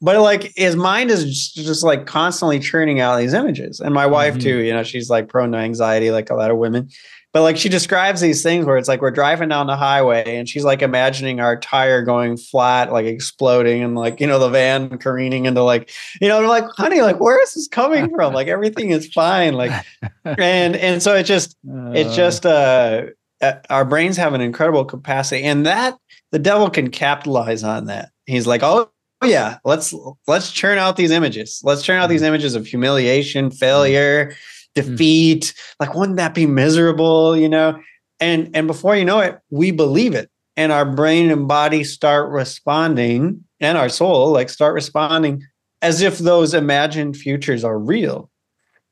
[0.00, 3.80] but like his mind is just, just, like constantly churning out these images.
[3.80, 4.42] And my wife mm-hmm.
[4.42, 6.88] too, you know, she's like prone to anxiety, like a lot of women.
[7.32, 10.48] But like she describes these things where it's like we're driving down the highway and
[10.48, 14.96] she's like imagining our tire going flat, like exploding, and like you know the van
[14.96, 15.90] careening into like
[16.22, 18.32] you know, like honey, like where is this coming from?
[18.32, 19.72] Like everything is fine, like
[20.24, 23.06] and and so it just it's just uh,
[23.42, 25.98] uh our brains have an incredible capacity, and that
[26.32, 28.10] the devil can capitalize on that.
[28.24, 28.90] He's like, oh
[29.24, 29.94] yeah, let's
[30.26, 31.60] let's churn out these images.
[31.64, 32.28] Let's churn out these mm-hmm.
[32.28, 34.34] images of humiliation, failure,
[34.74, 35.42] defeat.
[35.42, 35.74] Mm.
[35.80, 37.36] Like, wouldn't that be miserable?
[37.36, 37.80] You know?
[38.20, 40.30] And and before you know it, we believe it.
[40.56, 45.42] And our brain and body start responding, and our soul like start responding
[45.82, 48.30] as if those imagined futures are real.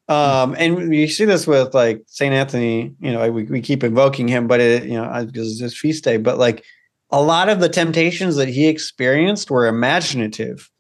[0.09, 4.29] Um, and you see this with like Saint Anthony, you know, we, we keep invoking
[4.29, 6.65] him, but it, you know, because it's his feast day, but like
[7.11, 10.71] a lot of the temptations that he experienced were imaginative.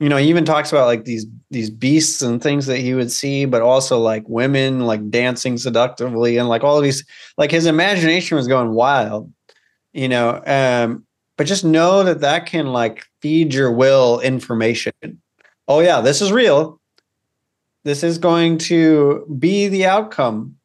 [0.00, 3.10] You know, he even talks about like these these beasts and things that he would
[3.10, 7.04] see, but also like women like dancing seductively and like all of these
[7.38, 9.32] like his imagination was going wild.
[9.92, 11.06] You know, um,
[11.36, 14.92] but just know that that can like feed your will information.
[15.68, 16.80] Oh yeah, this is real.
[17.84, 20.56] This is going to be the outcome.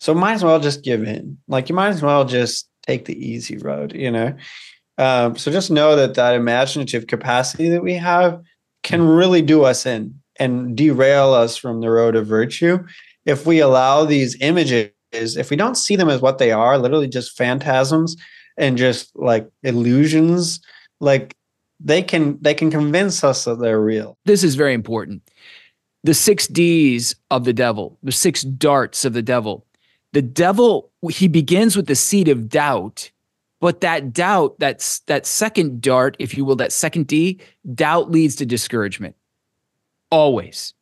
[0.00, 1.38] So might as well just give in.
[1.48, 4.34] Like you might as well just take the easy road, you know?
[4.96, 8.40] Um, so just know that that imaginative capacity that we have
[8.82, 12.78] can really do us in and derail us from the road of virtue.
[13.24, 17.08] If we allow these images if we don't see them as what they are literally
[17.08, 18.16] just phantasms
[18.56, 20.60] and just like illusions
[21.00, 21.34] like
[21.80, 24.18] they can they can convince us that they're real.
[24.24, 25.22] This is very important.
[26.04, 29.66] The six d's of the devil the six darts of the devil
[30.12, 33.10] the devil he begins with the seed of doubt
[33.60, 37.40] but that doubt that's that second dart if you will that second d
[37.74, 39.16] doubt leads to discouragement.
[40.10, 40.74] Always.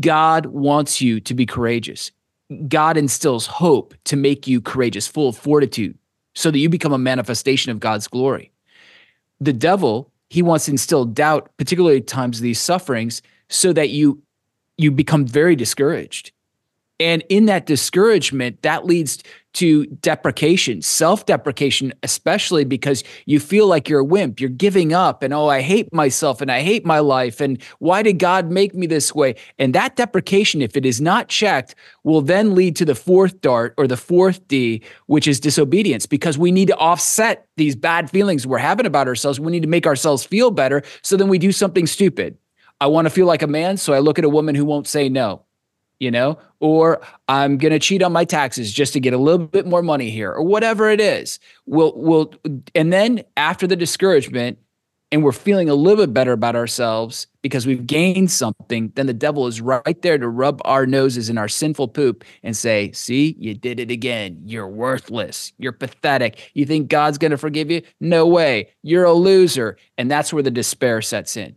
[0.00, 2.10] God wants you to be courageous.
[2.68, 5.96] God instills hope to make you courageous full of fortitude
[6.34, 8.50] so that you become a manifestation of god's glory.
[9.40, 13.90] The devil he wants to instill doubt particularly at times of these sufferings so that
[13.90, 14.22] you
[14.76, 16.32] you become very discouraged
[17.00, 19.22] and in that discouragement, that leads
[19.54, 24.40] to deprecation, self deprecation, especially because you feel like you're a wimp.
[24.40, 27.40] You're giving up, and oh, I hate myself and I hate my life.
[27.40, 29.36] And why did God make me this way?
[29.58, 33.74] And that deprecation, if it is not checked, will then lead to the fourth dart
[33.78, 38.46] or the fourth D, which is disobedience, because we need to offset these bad feelings
[38.46, 39.40] we're having about ourselves.
[39.40, 40.82] We need to make ourselves feel better.
[41.02, 42.36] So then we do something stupid.
[42.80, 44.86] I want to feel like a man, so I look at a woman who won't
[44.86, 45.42] say no
[46.00, 49.46] you know, or I'm going to cheat on my taxes just to get a little
[49.46, 51.38] bit more money here or whatever it is.
[51.66, 52.32] We'll, we'll,
[52.74, 54.58] and then after the discouragement
[55.10, 59.14] and we're feeling a little bit better about ourselves because we've gained something, then the
[59.14, 63.34] devil is right there to rub our noses in our sinful poop and say, See,
[63.38, 64.38] you did it again.
[64.44, 65.52] You're worthless.
[65.58, 66.50] You're pathetic.
[66.54, 67.82] You think God's going to forgive you?
[68.00, 68.70] No way.
[68.82, 69.78] You're a loser.
[69.96, 71.56] And that's where the despair sets in.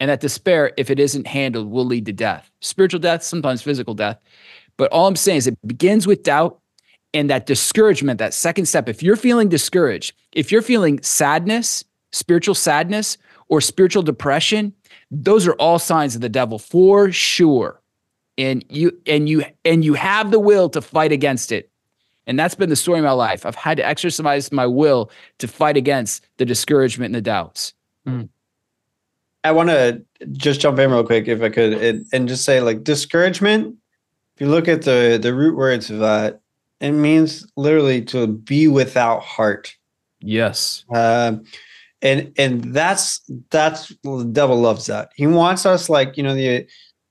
[0.00, 2.50] And that despair, if it isn't handled, will lead to death.
[2.60, 4.20] Spiritual death, sometimes physical death.
[4.76, 6.60] But all I'm saying is it begins with doubt
[7.14, 8.88] and that discouragement, that second step.
[8.88, 14.72] If you're feeling discouraged, if you're feeling sadness, spiritual sadness, or spiritual depression,
[15.10, 17.80] those are all signs of the devil for sure.
[18.36, 21.70] And you and you and you have the will to fight against it.
[22.26, 23.46] And that's been the story of my life.
[23.46, 27.72] I've had to exercise my will to fight against the discouragement and the doubts.
[28.06, 28.28] Mm.
[29.44, 32.60] I want to just jump in real quick, if I could, and, and, just say
[32.60, 33.76] like discouragement.
[34.34, 36.40] If you look at the the root words of that,
[36.80, 39.76] it means literally to be without heart.
[40.20, 40.84] Yes.
[40.90, 41.44] Um,
[42.02, 43.20] and and that's
[43.50, 45.10] that's the devil loves that.
[45.14, 46.66] He wants us like you know the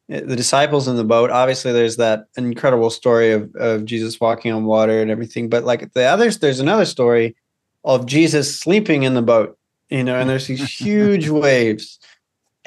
[0.07, 1.29] the disciples in the boat.
[1.29, 5.49] Obviously, there's that incredible story of of Jesus walking on water and everything.
[5.49, 7.35] But like the others, there's another story
[7.83, 9.57] of Jesus sleeping in the boat.
[9.89, 11.99] You know, and there's these huge waves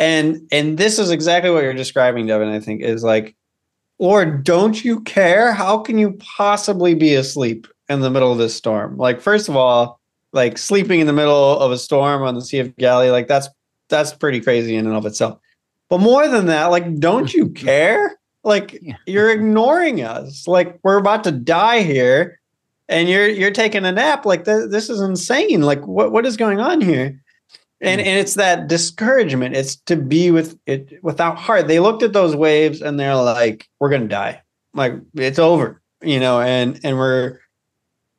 [0.00, 3.36] and and this is exactly what you're describing devin i think is like
[4.00, 5.52] lord don't you care?
[5.52, 8.96] How can you possibly be asleep in the middle of this storm?
[8.96, 10.00] Like first of all
[10.32, 13.48] like sleeping in the middle of a storm on the sea of galilee like that's
[13.88, 15.38] that's pretty crazy in and of itself.
[15.88, 18.16] But more than that like don't you care?
[18.42, 20.48] Like you're ignoring us.
[20.48, 22.40] Like we're about to die here
[22.88, 24.24] and you're you're taking a nap.
[24.24, 25.60] Like th- this is insane.
[25.60, 27.20] Like what what is going on here
[27.80, 29.56] and and it's that discouragement.
[29.56, 31.68] It's to be with it without heart.
[31.68, 34.42] They looked at those waves and they're like we're gonna die.
[34.74, 37.38] Like it's over you know and and we're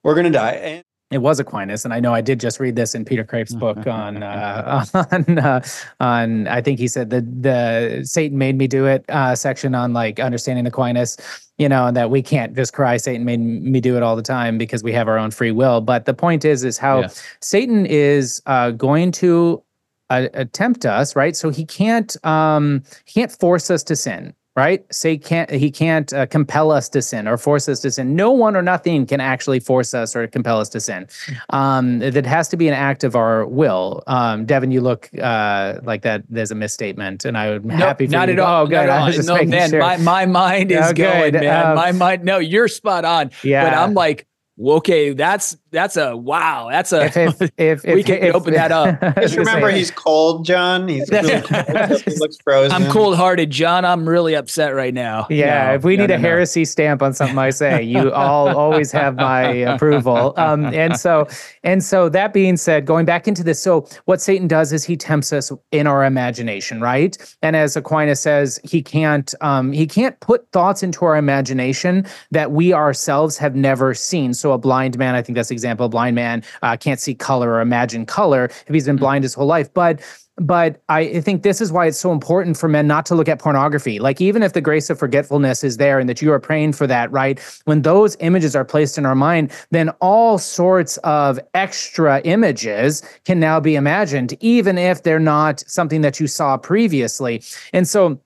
[0.04, 0.52] we're gonna die.
[0.52, 3.54] And it was Aquinas, and I know I did just read this in Peter Kreeft's
[3.54, 5.62] book on uh, on uh,
[6.00, 6.48] on.
[6.48, 10.20] I think he said the the Satan made me do it uh, section on like
[10.20, 11.18] understanding Aquinas,
[11.62, 14.24] you know, and that we can't just cry Satan made me do it all the
[14.24, 15.80] time because we have our own free will.
[15.80, 17.02] But the point is, is how.
[17.40, 19.64] Satan is uh, going to
[20.10, 21.36] uh, attempt us, right?
[21.36, 24.86] So he can't um, he can't force us to sin right?
[24.94, 28.16] Say can't he can't uh, compel us to sin or force us to sin.
[28.16, 31.08] No one or nothing can actually force us or compel us to sin.
[31.50, 34.04] Um, that has to be an act of our will.
[34.08, 36.24] Um, Devin, you look uh, like that.
[36.30, 38.08] There's a misstatement, and I'm nope, happy.
[38.08, 38.34] For not you.
[38.34, 38.64] at all.
[38.64, 39.26] Oh, good.
[39.26, 39.80] No, man, sure.
[39.80, 41.68] my my mind is going, man.
[41.68, 42.24] Um, my mind.
[42.24, 43.32] No, you're spot on.
[43.44, 43.64] Yeah.
[43.64, 44.28] But I'm like,
[44.62, 46.68] okay, that's that's a wow.
[46.70, 49.00] That's a if, if, if we can if, open that up.
[49.22, 50.88] Just remember, he's cold, John.
[50.88, 52.02] He's really cold.
[52.02, 52.72] he looks frozen.
[52.72, 53.86] I'm cold hearted, John.
[53.86, 55.28] I'm really upset right now.
[55.30, 58.12] Yeah, no, if we no, need no, a heresy stamp on something I say, you
[58.12, 60.34] all always have my approval.
[60.38, 61.28] Um, and so
[61.64, 64.98] and so that being said, going back into this, so what Satan does is he
[64.98, 67.18] tempts us in our imagination, right?
[67.42, 72.52] And as Aquinas says, he can't um, he can't put thoughts into our imagination that
[72.52, 74.34] we ourselves have never seen.
[74.34, 77.52] So a blind man, I think that's example, a blind man uh, can't see color
[77.52, 79.04] or imagine color if he's been mm-hmm.
[79.04, 79.74] blind his whole life.
[79.74, 80.02] But
[80.38, 83.40] but I think this is why it's so important for men not to look at
[83.40, 84.00] pornography.
[84.00, 86.88] Like, even if the grace of forgetfulness is there and that you are praying for
[86.88, 87.40] that, right?
[87.66, 93.40] When those images are placed in our mind, then all sorts of extra images can
[93.40, 97.44] now be imagined, even if they're not something that you saw previously.
[97.74, 98.20] And so,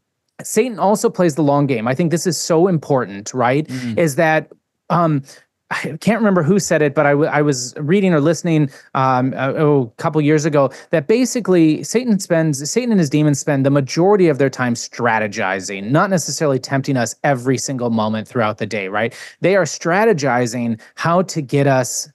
[0.43, 1.87] Satan also plays the long game.
[1.87, 3.65] I think this is so important, right?
[3.67, 3.97] Mm-hmm.
[3.97, 4.51] Is that
[4.89, 5.23] um,
[5.83, 9.33] I can't remember who said it, but I, w- I was reading or listening um,
[9.35, 13.65] uh, oh, a couple years ago that basically Satan spends Satan and his demons spend
[13.65, 18.65] the majority of their time strategizing, not necessarily tempting us every single moment throughout the
[18.65, 18.87] day.
[18.87, 19.13] Right?
[19.41, 22.09] They are strategizing how to get us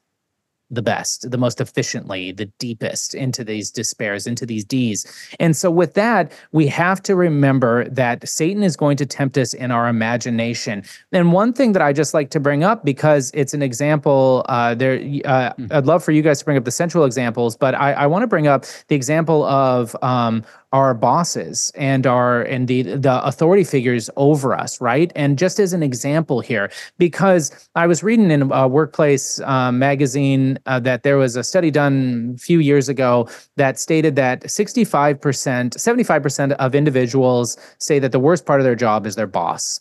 [0.70, 5.06] the best, the most efficiently, the deepest into these despairs, into these D's.
[5.40, 9.52] And so, with that, we have to remember that Satan is going to tempt us
[9.52, 10.82] in our imagination.
[11.12, 14.74] And one thing that I just like to bring up because it's an example, uh,
[14.74, 15.66] there, uh, mm-hmm.
[15.70, 18.22] I'd love for you guys to bring up the central examples, but I, I want
[18.22, 23.64] to bring up the example of um, our bosses and our and the the authority
[23.64, 25.12] figures over us right?
[25.16, 30.58] And just as an example here because i was reading in a workplace uh, magazine
[30.66, 35.18] uh, that there was a study done a few years ago that stated that 65%
[35.20, 39.80] 75% of individuals say that the worst part of their job is their boss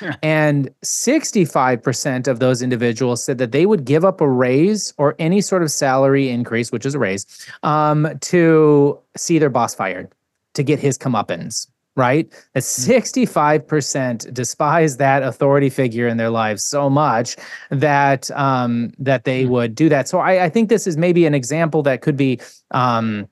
[0.22, 5.40] and 65% of those individuals said that they would give up a raise or any
[5.40, 7.26] sort of salary increase, which is a raise,
[7.62, 10.12] um, to see their boss fired,
[10.54, 12.30] to get his comeuppance right?
[12.54, 14.32] That 65% hmm.
[14.32, 17.36] despise that authority figure in their lives so much
[17.70, 19.50] that um, that they hmm.
[19.50, 20.08] would do that.
[20.08, 23.28] So I, I, think this is maybe an example that could be um,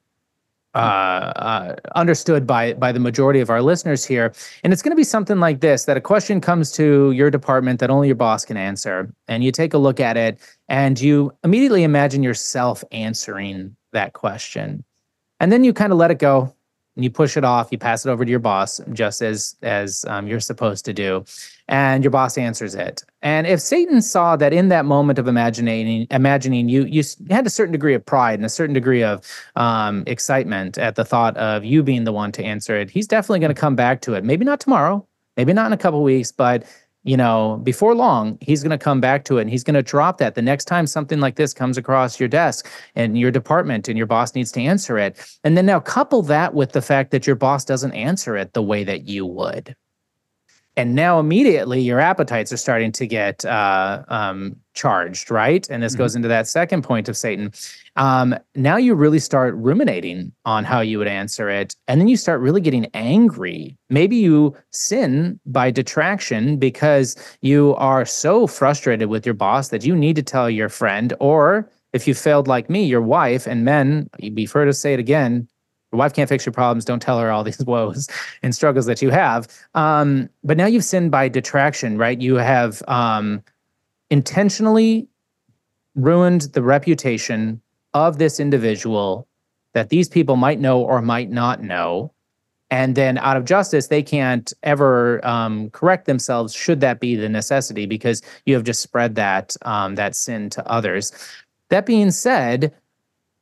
[0.77, 4.33] uh, uh, understood by by the majority of our listeners here.
[4.62, 7.81] And it's going to be something like this: that a question comes to your department
[7.81, 11.33] that only your boss can answer, and you take a look at it, and you
[11.45, 14.85] immediately imagine yourself answering that question,
[15.41, 16.55] and then you kind of let it go,
[17.04, 17.68] you push it off.
[17.70, 21.24] You pass it over to your boss, just as as um, you're supposed to do
[21.68, 23.02] and your boss answers it.
[23.22, 27.50] And if Satan saw that in that moment of imagining, imagining you, you had a
[27.50, 31.64] certain degree of pride and a certain degree of um, excitement at the thought of
[31.64, 34.24] you being the one to answer it, he's definitely going to come back to it.
[34.24, 35.06] Maybe not tomorrow,
[35.37, 36.64] maybe not in a couple weeks, but
[37.07, 39.83] you know, before long, he's going to come back to it and he's going to
[39.83, 43.88] drop that the next time something like this comes across your desk and your department
[43.88, 45.19] and your boss needs to answer it.
[45.45, 48.62] And then now couple that with the fact that your boss doesn't answer it the
[48.62, 49.77] way that you would
[50.77, 55.95] and now immediately your appetites are starting to get uh, um, charged right and this
[55.95, 56.03] mm-hmm.
[56.03, 57.51] goes into that second point of satan
[57.97, 62.17] um, now you really start ruminating on how you would answer it and then you
[62.17, 69.27] start really getting angry maybe you sin by detraction because you are so frustrated with
[69.27, 72.85] your boss that you need to tell your friend or if you failed like me
[72.85, 75.49] your wife and men you'd be fair to say it again
[75.93, 76.85] your wife can't fix your problems.
[76.85, 78.09] Don't tell her all these woes
[78.43, 79.49] and struggles that you have.
[79.75, 82.21] Um, but now you've sinned by detraction, right?
[82.21, 83.43] You have um,
[84.11, 85.09] intentionally
[85.95, 87.61] ruined the reputation
[87.95, 89.27] of this individual
[89.73, 92.12] that these people might know or might not know.
[92.70, 97.28] And then out of justice, they can't ever um, correct themselves should that be the
[97.28, 101.12] necessity because you have just spread that um, that sin to others.
[101.68, 102.74] That being said,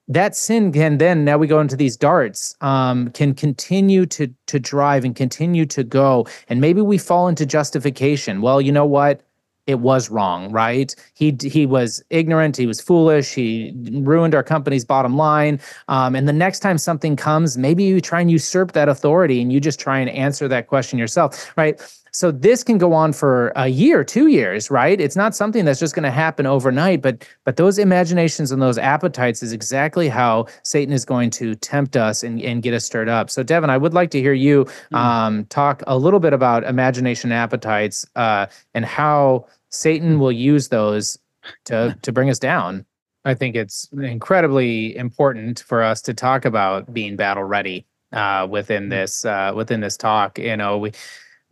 [0.09, 4.59] that sin can then now we go into these darts um, can continue to to
[4.59, 9.23] drive and continue to go and maybe we fall into justification well you know what
[9.67, 10.95] it was wrong, right?
[11.15, 15.61] He he was ignorant, he was foolish, he ruined our company's bottom line.
[15.89, 19.53] Um, and the next time something comes, maybe you try and usurp that authority and
[19.53, 21.81] you just try and answer that question yourself, right?
[22.15, 25.01] So this can go on for a year, two years, right?
[25.01, 28.79] It's not something that's just going to happen overnight, but but those imaginations and those
[28.79, 33.09] appetites is exactly how Satan is going to tempt us and, and get us stirred
[33.09, 33.31] up.
[33.31, 34.95] So Devin, I would like to hear you hmm.
[34.95, 41.19] um, talk a little bit about imagination appetites uh, and how Satan will use those
[41.65, 42.87] to to bring us down.
[43.25, 48.85] I think it's incredibly important for us to talk about being battle ready uh, within
[48.85, 48.91] hmm.
[48.91, 50.39] this uh, within this talk.
[50.39, 50.93] You know, we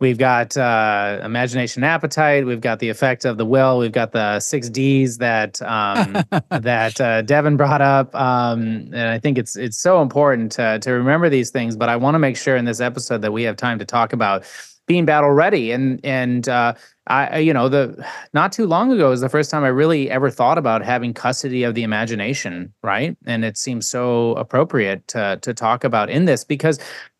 [0.03, 2.45] We've got uh, imagination, appetite.
[2.45, 3.77] We've got the effect of the will.
[3.77, 6.17] We've got the six Ds that um,
[6.49, 10.91] that uh, Devin brought up, um, and I think it's it's so important to to
[10.91, 11.77] remember these things.
[11.77, 14.11] But I want to make sure in this episode that we have time to talk
[14.11, 14.43] about
[14.87, 15.71] being battle ready.
[15.71, 16.73] And and uh,
[17.07, 20.29] I, you know, the not too long ago is the first time I really ever
[20.29, 23.15] thought about having custody of the imagination, right?
[23.25, 26.79] And it seems so appropriate to to talk about in this because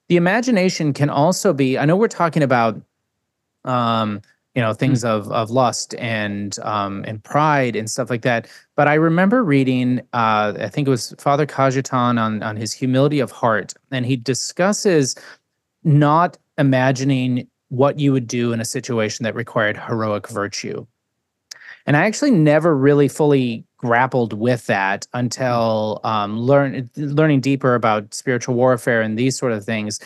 [0.09, 2.79] the imagination can also be i know we're talking about
[3.65, 4.21] um
[4.55, 5.09] you know things mm.
[5.09, 9.99] of of lust and um and pride and stuff like that but i remember reading
[10.13, 14.15] uh i think it was father Cajetan on on his humility of heart and he
[14.15, 15.15] discusses
[15.83, 20.85] not imagining what you would do in a situation that required heroic virtue
[21.85, 28.13] and i actually never really fully grappled with that until um, learn learning deeper about
[28.13, 29.99] spiritual warfare and these sort of things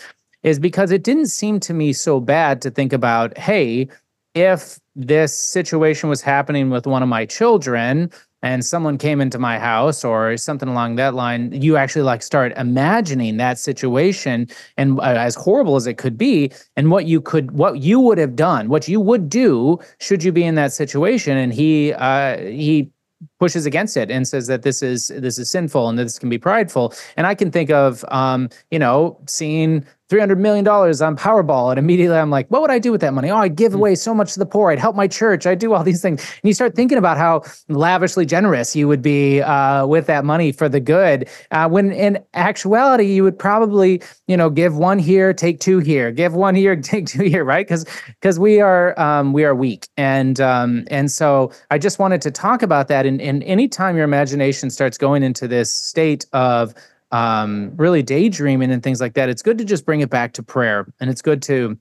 [0.43, 3.87] is because it didn't seem to me so bad to think about hey
[4.33, 8.09] if this situation was happening with one of my children
[8.43, 12.53] and someone came into my house or something along that line you actually like start
[12.57, 17.51] imagining that situation and uh, as horrible as it could be and what you could
[17.51, 21.37] what you would have done what you would do should you be in that situation.
[21.37, 22.91] And he uh he
[23.39, 26.37] pushes against it and says that this is this is sinful and this can be
[26.37, 26.93] prideful.
[27.15, 31.69] And i can think of um, you know seeing $300 million on Powerball.
[31.69, 33.29] And immediately I'm like, what would I do with that money?
[33.29, 33.79] Oh, I'd give hmm.
[33.79, 34.71] away so much to the poor.
[34.71, 35.45] I'd help my church.
[35.45, 36.21] I'd do all these things.
[36.21, 40.51] And you start thinking about how lavishly generous you would be uh, with that money
[40.51, 41.29] for the good.
[41.51, 46.11] Uh, when in actuality, you would probably, you know, give one here, take two here,
[46.11, 47.67] give one here, take two here, right?
[47.67, 47.85] Because
[48.21, 49.87] because we are um, we are weak.
[49.97, 53.05] And um, and so I just wanted to talk about that.
[53.05, 56.73] And, and anytime your imagination starts going into this state of
[57.11, 60.43] um, really daydreaming and things like that, it's good to just bring it back to
[60.43, 60.87] prayer.
[60.99, 61.77] And it's good to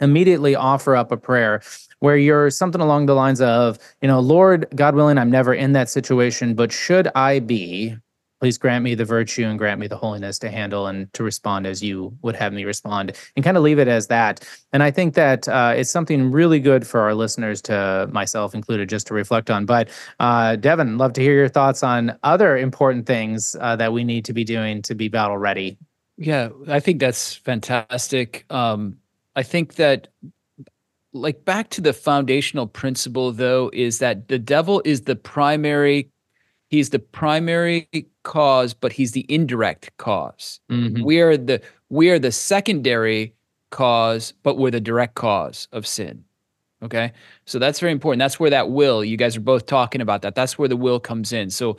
[0.00, 1.62] immediately offer up a prayer
[2.00, 5.72] where you're something along the lines of, you know, Lord, God willing, I'm never in
[5.72, 7.96] that situation, but should I be,
[8.44, 11.66] Please grant me the virtue and grant me the holiness to handle and to respond
[11.66, 14.46] as you would have me respond, and kind of leave it as that.
[14.74, 18.90] And I think that uh, it's something really good for our listeners, to myself included,
[18.90, 19.64] just to reflect on.
[19.64, 19.88] But
[20.20, 24.26] uh, Devin, love to hear your thoughts on other important things uh, that we need
[24.26, 25.78] to be doing to be battle ready.
[26.18, 28.44] Yeah, I think that's fantastic.
[28.50, 28.98] Um,
[29.36, 30.08] I think that
[31.14, 36.10] like back to the foundational principle though is that the devil is the primary
[36.68, 37.88] he's the primary
[38.24, 41.02] cause, but he's the indirect because mm-hmm.
[41.04, 43.34] We are the we are the secondary
[43.70, 46.24] cause, but we're the direct cause of sin.
[46.82, 47.12] Okay.
[47.46, 48.18] So that's very important.
[48.18, 50.34] That's where that will, you guys are both talking about that.
[50.34, 51.50] That's where the will comes in.
[51.50, 51.78] So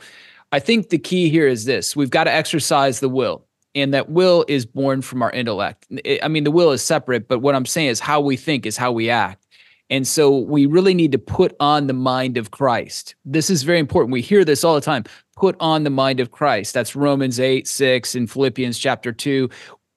[0.50, 3.44] I think the key here is this we've got to exercise the will.
[3.74, 5.86] And that will is born from our intellect.
[6.22, 8.74] I mean, the will is separate, but what I'm saying is how we think is
[8.74, 9.46] how we act.
[9.90, 13.14] And so we really need to put on the mind of Christ.
[13.24, 14.12] This is very important.
[14.12, 15.04] We hear this all the time.
[15.36, 16.74] Put on the mind of Christ.
[16.74, 19.48] That's Romans 8, 6, and Philippians chapter 2.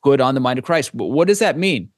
[0.04, 0.96] Put on the mind of Christ.
[0.96, 1.90] But what does that mean?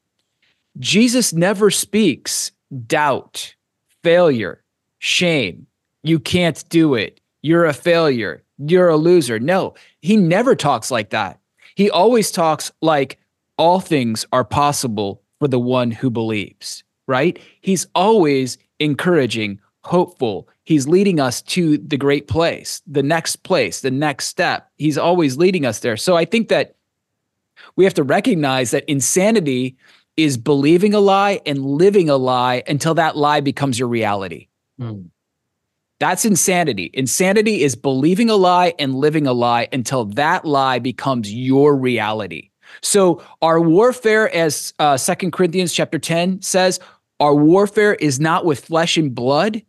[0.80, 2.52] Jesus never speaks
[2.88, 3.56] doubt,
[4.04, 4.64] failure,
[5.00, 5.68] shame.
[6.04, 7.20] You can't do it.
[7.42, 8.44] You're a failure.
[8.58, 9.40] You're a loser.
[9.40, 11.40] No, he never talks like that.
[11.76, 13.20] He always talks like
[13.58, 17.40] all things are possible for the one who believes right?
[17.60, 20.48] He's always encouraging, hopeful.
[20.64, 24.70] He's leading us to the great place, the next place, the next step.
[24.78, 25.98] He's always leading us there.
[25.98, 26.76] So I think that
[27.76, 29.76] we have to recognize that insanity
[30.18, 34.48] is believing a lie and living a lie until that lie becomes your reality.
[34.80, 35.10] Mm.
[36.00, 36.90] That's insanity.
[36.94, 42.50] Insanity is believing a lie and living a lie until that lie becomes your reality.
[42.82, 46.80] So our warfare, as uh, Second Corinthians chapter 10 says,
[47.20, 49.62] our warfare is not with flesh and blood,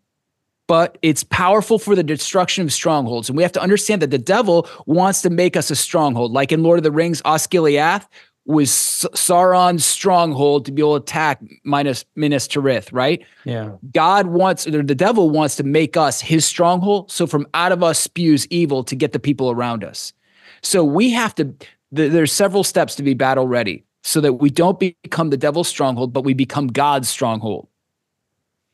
[0.73, 3.29] but it's powerful for the destruction of strongholds.
[3.29, 6.33] And we have to understand that the devil wants to make us a stronghold.
[6.33, 8.07] Like in Lord of the Rings, Osgiliath,
[8.47, 13.23] was Sauron's stronghold to be able to attack minus Minas Tirith, right?
[13.45, 13.73] Yeah.
[13.93, 17.13] God wants, or the devil wants to make us his stronghold.
[17.13, 20.15] So from out of us spews evil to get the people around us.
[20.63, 21.55] So we have to,
[21.91, 26.15] there's several steps to be battle ready so that we don't become the devil's stronghold,
[26.15, 27.69] but we become God's stronghold.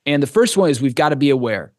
[0.06, 1.72] And the first one is we've got to be aware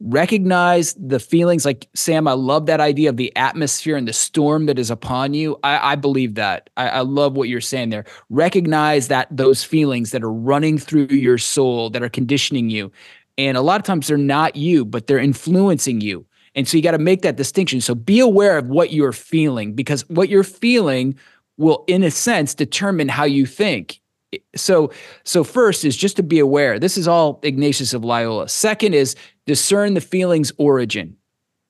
[0.00, 1.64] recognize the feelings.
[1.64, 5.34] Like sam i love that idea of the atmosphere and the storm that is upon
[5.34, 5.58] you.
[5.62, 6.70] I, I believe that.
[6.76, 8.04] I, I love what you're saying there.
[8.30, 12.90] Recognize that those feelings that are running through your soul that are conditioning you.
[13.38, 16.26] And a lot of times they're not you but they're influencing you.
[16.54, 17.80] And so you got to make that distinction.
[17.80, 21.16] So be aware of what you're feeling because what you're feeling
[21.56, 24.00] will in a sense determine how you think
[24.54, 24.90] so
[25.24, 28.48] so first is just to be aware this is all ignatius of loyola.
[28.48, 29.16] Second is
[29.46, 31.16] discern the feeling's origin.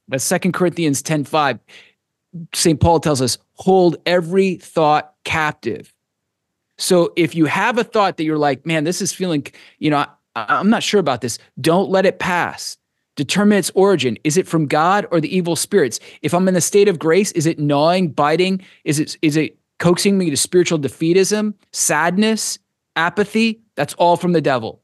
[0.08, 1.58] That's second corinthians 10 5
[2.52, 5.92] st paul tells us hold every thought captive.
[6.76, 9.46] So if you have a thought that you're like man this is feeling
[9.78, 12.76] you know I, i'm not sure about this don't let it pass.
[13.16, 14.18] Determine its origin.
[14.24, 16.00] Is it from god or the evil spirits?
[16.22, 18.60] If i'm in a state of grace is it gnawing biting?
[18.84, 22.58] Is it is it coaxing me to spiritual defeatism, sadness,
[22.96, 24.80] apathy, that's all from the devil.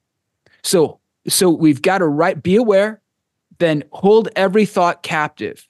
[0.62, 3.00] So so we've got to right be aware,
[3.60, 5.66] then hold every thought captive.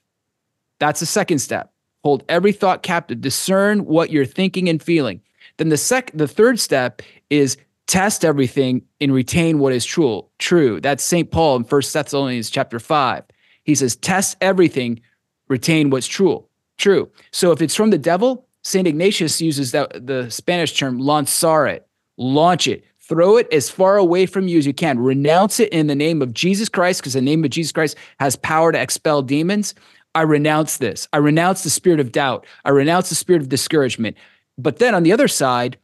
[0.81, 1.73] That's the second step.
[2.03, 3.21] Hold every thought captive.
[3.21, 5.21] Discern what you're thinking and feeling.
[5.59, 7.01] Then the sec the third step
[7.31, 7.57] is
[7.87, 10.27] test everything and retain what is true.
[10.41, 10.81] True.
[10.81, 11.31] That's St.
[11.31, 13.23] Paul in First Thessalonians chapter 5.
[13.63, 15.01] He says, test everything,
[15.47, 16.45] retain what's true.
[16.79, 17.09] True.
[17.31, 18.87] So if it's from the devil, St.
[18.87, 21.87] Ignatius uses that, the Spanish term lanzar it,
[22.17, 24.99] launch it, throw it as far away from you as you can.
[24.99, 28.37] Renounce it in the name of Jesus Christ, because the name of Jesus Christ has
[28.37, 29.75] power to expel demons.
[30.15, 31.09] I renounce this.
[31.13, 32.47] I renounce the spirit of doubt.
[32.65, 34.17] I renounce the spirit of discouragement.
[34.59, 35.79] But then on the other side,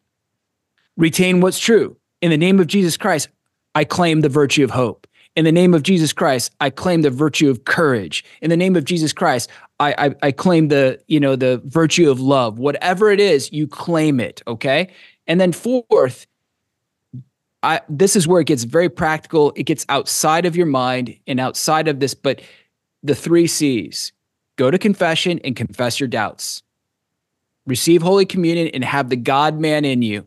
[0.96, 1.96] retain what's true.
[2.20, 3.28] In the name of Jesus Christ,
[3.74, 5.05] I claim the virtue of hope.
[5.36, 8.24] In the name of Jesus Christ, I claim the virtue of courage.
[8.40, 12.10] In the name of Jesus Christ, I, I, I claim the you know the virtue
[12.10, 12.58] of love.
[12.58, 14.42] Whatever it is, you claim it.
[14.46, 14.88] Okay.
[15.26, 16.26] And then fourth,
[17.62, 19.52] I, this is where it gets very practical.
[19.56, 22.40] It gets outside of your mind and outside of this, but
[23.02, 24.12] the three C's
[24.56, 26.62] go to confession and confess your doubts.
[27.66, 30.26] Receive Holy Communion and have the God man in you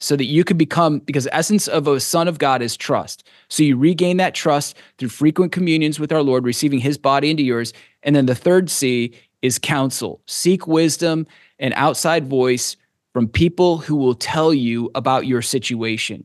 [0.00, 3.24] so that you can become because essence of a son of god is trust.
[3.48, 7.42] So you regain that trust through frequent communions with our lord receiving his body into
[7.42, 7.72] yours.
[8.02, 10.20] And then the third c is counsel.
[10.26, 11.26] Seek wisdom
[11.58, 12.76] and outside voice
[13.12, 16.24] from people who will tell you about your situation.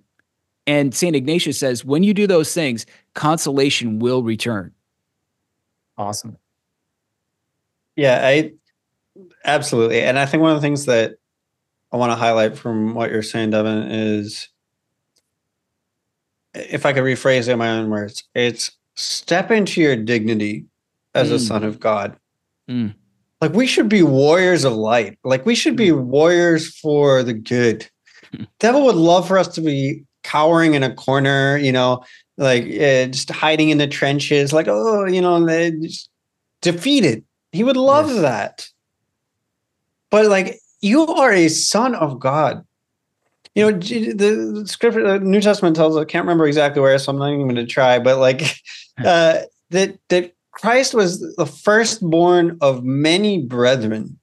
[0.68, 4.72] And st ignatius says when you do those things consolation will return.
[5.98, 6.38] Awesome.
[7.96, 8.52] Yeah i
[9.46, 10.02] absolutely.
[10.02, 11.16] And i think one of the things that
[11.94, 14.50] I want to highlight from what you're saying, Devin, is
[16.56, 20.66] if I could rephrase it in my own words, it's step into your dignity
[21.14, 21.34] as mm.
[21.34, 22.18] a son of God.
[22.68, 22.96] Mm.
[23.42, 25.20] Like we should be warriors of light.
[25.24, 26.02] Like we should be mm.
[26.02, 27.88] warriors for the good.
[28.60, 32.04] Devil would love for us to be cowering in a corner, you know,
[32.38, 35.46] like uh, just hiding in the trenches, like oh, you know,
[35.80, 36.10] just
[36.62, 37.24] defeated.
[37.52, 38.22] He would love yes.
[38.22, 38.68] that.
[40.10, 42.66] But like you are a son of God.
[43.56, 47.20] You know, the scripture, the New Testament tells, I can't remember exactly where, so I'm
[47.20, 48.42] not even going to try, but like
[49.06, 54.20] uh, that, that Christ was the firstborn of many brethren.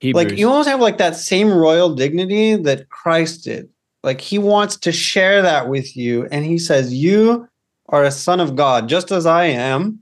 [0.00, 0.24] Hebrews.
[0.24, 3.68] Like you almost have like that same royal dignity that Christ did.
[4.04, 6.28] Like he wants to share that with you.
[6.30, 7.48] And he says, You
[7.88, 10.00] are a son of God, just as I am.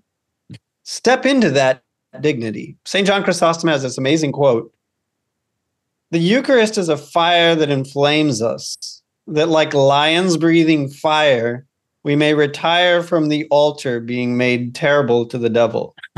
[0.82, 1.82] Step into that
[2.20, 2.76] dignity.
[2.84, 3.06] St.
[3.06, 4.72] John Chrysostom has this amazing quote
[6.10, 11.66] the Eucharist is a fire that inflames us, that like lions breathing fire,
[12.04, 15.92] we may retire from the altar being made terrible to the devil.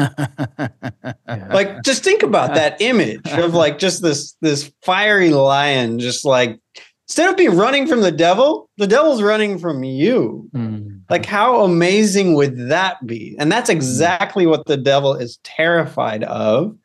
[1.27, 6.61] like just think about that image of like just this this fiery lion just like
[7.07, 10.47] instead of being running from the devil, the devil's running from you.
[10.55, 11.01] Mm.
[11.09, 13.35] Like how amazing would that be?
[13.39, 16.77] And that's exactly what the devil is terrified of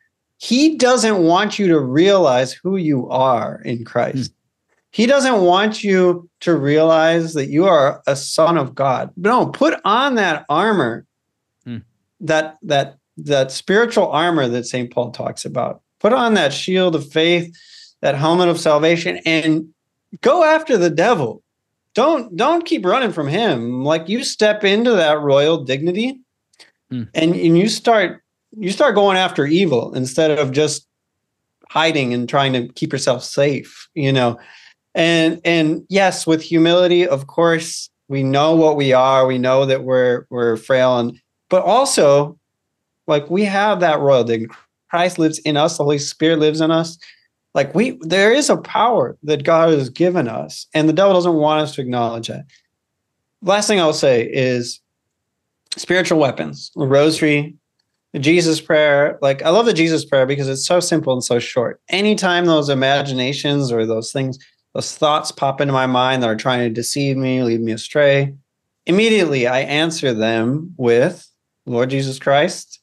[0.44, 4.30] he doesn't want you to realize who you are in Christ.
[4.30, 4.34] Mm.
[4.90, 9.10] He doesn't want you to realize that you are a son of God.
[9.16, 11.06] No, put on that armor,
[11.66, 11.82] mm.
[12.20, 14.92] that that that spiritual armor that St.
[14.92, 15.80] Paul talks about.
[15.98, 17.56] Put on that shield of faith,
[18.02, 19.66] that helmet of salvation, and
[20.20, 21.42] go after the devil.
[21.94, 23.82] Don't don't keep running from him.
[23.82, 26.20] Like you step into that royal dignity
[26.92, 27.08] mm.
[27.14, 28.23] and, and you start
[28.58, 30.86] you start going after evil instead of just
[31.68, 34.38] hiding and trying to keep yourself safe, you know.
[34.94, 39.26] And and yes, with humility, of course, we know what we are.
[39.26, 42.38] We know that we're we're frail and but also
[43.06, 44.46] like we have that royalty.
[44.90, 46.98] Christ lives in us, the Holy Spirit lives in us.
[47.54, 51.34] Like we there is a power that God has given us, and the devil doesn't
[51.34, 52.44] want us to acknowledge it.
[53.42, 54.80] Last thing I'll say is
[55.76, 57.56] spiritual weapons, rosary,
[58.14, 59.18] the Jesus prayer.
[59.20, 61.82] Like I love the Jesus prayer because it's so simple and so short.
[61.88, 64.38] Anytime those imaginations or those things,
[64.72, 68.32] those thoughts pop into my mind that are trying to deceive me, lead me astray,
[68.86, 71.28] immediately I answer them with,
[71.66, 72.78] Lord Jesus Christ,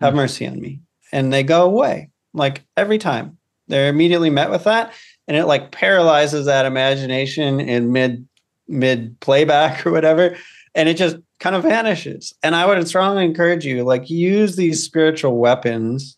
[0.00, 0.18] have mm.
[0.18, 0.80] mercy on me.
[1.10, 3.38] And they go away like every time.
[3.66, 4.92] They're immediately met with that.
[5.26, 8.26] And it like paralyzes that imagination in mid
[8.68, 10.36] mid playback or whatever.
[10.74, 12.32] And it just kind of vanishes.
[12.42, 16.16] And I would strongly encourage you, like, use these spiritual weapons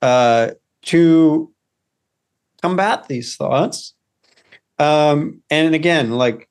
[0.00, 0.50] uh,
[0.82, 1.52] to
[2.62, 3.94] combat these thoughts.
[4.78, 6.48] Um, and again, like,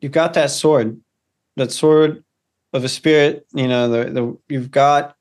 [0.00, 1.00] you've got that sword,
[1.56, 2.22] that sword
[2.74, 3.46] of the spirit.
[3.54, 5.16] You know, the the you've got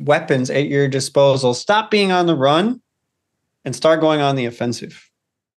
[0.00, 1.52] weapons at your disposal.
[1.52, 2.80] Stop being on the run,
[3.64, 5.09] and start going on the offensive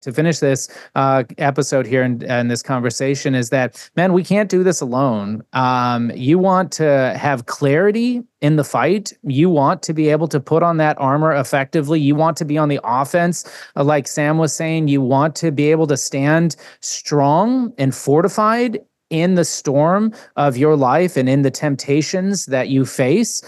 [0.04, 4.49] to finish this uh, episode here and, and, this conversation is that man we can't
[4.49, 5.43] do this alone.
[5.54, 9.14] Um, you want to have clarity in the fight.
[9.24, 11.99] You want to be able to put on that armor effectively.
[11.99, 13.49] You want to be on the offense.
[13.76, 18.80] Uh, like sam was saying you want to be able to stand strong and fortified
[19.10, 23.41] in the storm of your life and in the temptations that you face.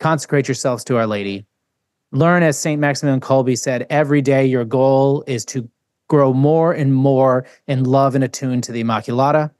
[0.00, 1.46] Consecrate yourselves to our lady
[2.14, 2.80] learn, as St.
[2.80, 5.68] Maximilian Kolbe said, every day your goal is to
[6.08, 9.50] grow more and more in love and attune to the Immaculata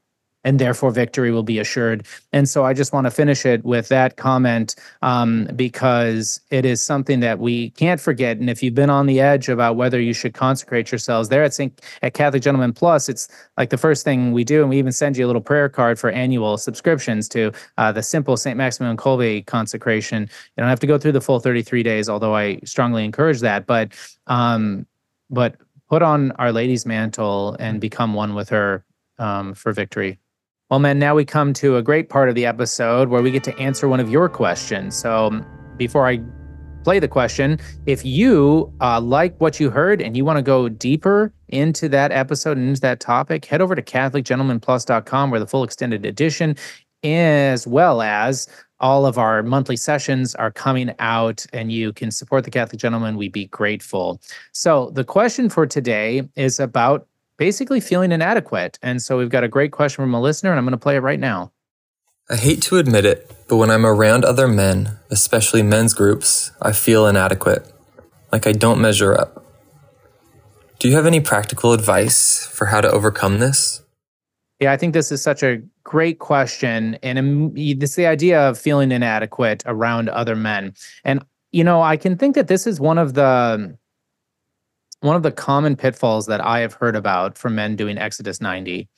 [0.45, 2.05] and therefore victory will be assured.
[2.31, 6.81] And so I just want to finish it with that comment um, because it is
[6.81, 8.37] something that we can't forget.
[8.37, 11.53] And if you've been on the edge about whether you should consecrate yourselves there at
[11.53, 11.81] St.
[12.03, 13.27] at Catholic Gentleman Plus, it's
[13.57, 15.97] like the first thing we do, and we even send you a little prayer card
[15.99, 18.55] for annual subscriptions to uh, the simple St.
[18.55, 20.23] Maximilian Kolbe consecration.
[20.23, 23.65] You don't have to go through the full 33 days, although I strongly encourage that.
[23.65, 23.93] But
[24.27, 24.85] um,
[25.31, 25.55] but
[25.89, 28.85] put on Our Lady's mantle and become one with her
[29.17, 30.19] um, for victory.
[30.71, 33.43] Well, man, now we come to a great part of the episode where we get
[33.43, 34.95] to answer one of your questions.
[34.95, 35.45] So
[35.77, 36.19] before I
[36.83, 40.67] play the question, if you uh, like what you heard and you want to go
[40.67, 45.63] deeper into that episode and into that topic, head over to CatholicGentlemanPlus.com where the full
[45.63, 46.55] extended edition,
[47.03, 48.47] as well as
[48.79, 53.17] all of our monthly sessions are coming out and you can support the Catholic Gentleman.
[53.17, 54.19] We'd be grateful.
[54.51, 57.07] So, the question for today is about
[57.37, 58.79] basically feeling inadequate.
[58.81, 60.95] And so we've got a great question from a listener, and I'm going to play
[60.95, 61.51] it right now.
[62.29, 66.71] I hate to admit it, but when I'm around other men, especially men's groups, I
[66.71, 67.71] feel inadequate,
[68.31, 69.45] like I don't measure up.
[70.79, 73.81] Do you have any practical advice for how to overcome this?
[74.59, 76.95] Yeah, I think this is such a great question.
[77.03, 80.73] And um, it's the idea of feeling inadequate around other men.
[81.03, 83.77] And, you know, I can think that this is one of the
[85.05, 88.89] one of the common pitfalls that I have heard about from men doing Exodus 90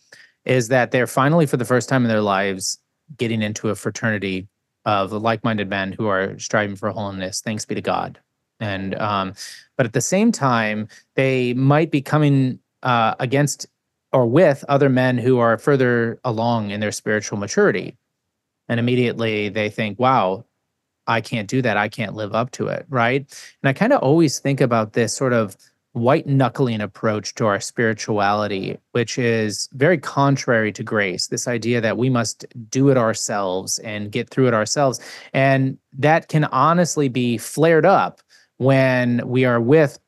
[0.45, 2.79] is that they're finally, for the first time in their lives,
[3.17, 4.47] getting into a fraternity
[4.85, 7.41] of like-minded men who are striving for holiness.
[7.41, 8.19] Thanks be to God.
[8.59, 9.33] And um,
[9.75, 13.67] but at the same time, they might be coming uh, against
[14.13, 17.95] or with other men who are further along in their spiritual maturity,
[18.67, 20.45] and immediately they think, "Wow,
[21.05, 21.77] I can't do that.
[21.77, 23.21] I can't live up to it." Right?
[23.61, 25.55] And I kind of always think about this sort of
[25.97, 31.27] white knuckling approach to our spirituality, which is very contrary to grace.
[31.27, 34.99] This idea that we must do it ourselves and get through it ourselves.
[35.33, 38.21] And that can honestly be flared up
[38.57, 39.99] when we are with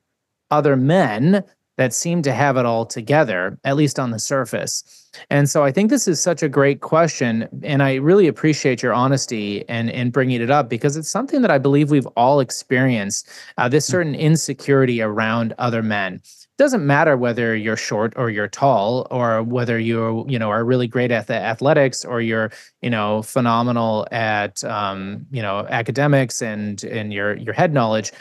[0.52, 1.44] other men
[1.78, 4.99] that seem to have it all together, at least on the surface.
[5.30, 7.48] And so I think this is such a great question.
[7.64, 11.52] And I really appreciate your honesty and, in bringing it up because it's something that
[11.52, 13.92] I believe we've all experienced uh, this hmm.
[13.92, 16.16] certain insecurity around other men.
[16.16, 20.66] It doesn't matter whether you're short or you're tall or whether you you know are
[20.66, 22.52] really great at the athletics or you're
[22.82, 28.12] you know phenomenal at um, you know academics and and your your head knowledge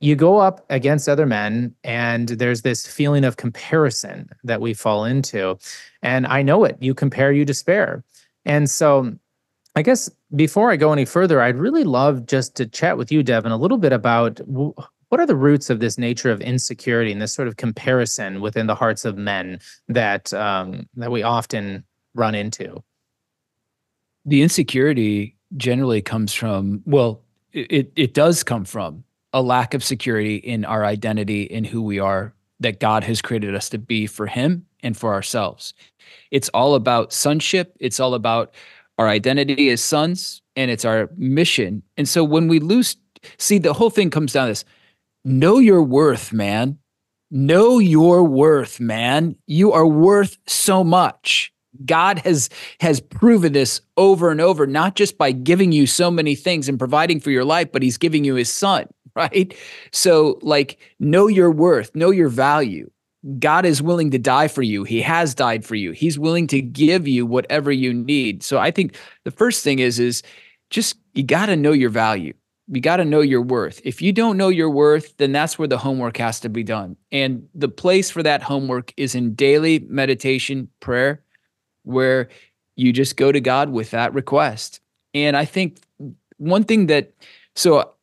[0.00, 5.04] you go up against other men and there's this feeling of comparison that we fall
[5.04, 5.58] into
[6.02, 6.76] and i know it.
[6.80, 8.04] You compare you despair.
[8.44, 9.12] And so
[9.76, 13.22] i guess before i go any further i'd really love just to chat with you
[13.22, 14.40] devin a little bit about
[15.14, 18.66] what are the roots of this nature of insecurity and this sort of comparison within
[18.66, 21.84] the hearts of men that um, that we often
[22.16, 22.82] run into?
[24.24, 27.22] The insecurity generally comes from well
[27.52, 29.04] it, it does come from
[29.34, 33.54] a lack of security in our identity in who we are that God has created
[33.54, 35.74] us to be for him and for ourselves.
[36.30, 38.54] It's all about sonship, it's all about
[38.96, 41.82] our identity as sons and it's our mission.
[41.96, 42.96] And so when we lose
[43.38, 44.64] see the whole thing comes down to this
[45.24, 46.78] know your worth, man.
[47.30, 49.34] Know your worth, man.
[49.46, 51.52] You are worth so much.
[51.84, 56.36] God has has proven this over and over, not just by giving you so many
[56.36, 59.54] things and providing for your life, but He's giving you His Son, right?
[59.92, 62.90] So, like, know your worth, know your value.
[63.38, 64.84] God is willing to die for you.
[64.84, 65.92] He has died for you.
[65.92, 68.42] He's willing to give you whatever you need.
[68.42, 70.22] So, I think the first thing is is
[70.70, 72.34] just you got to know your value.
[72.68, 73.80] You got to know your worth.
[73.84, 76.96] If you don't know your worth, then that's where the homework has to be done.
[77.12, 81.22] And the place for that homework is in daily meditation, prayer,
[81.82, 82.28] where
[82.76, 84.80] you just go to God with that request.
[85.12, 85.78] And I think
[86.38, 87.12] one thing that,
[87.54, 87.93] so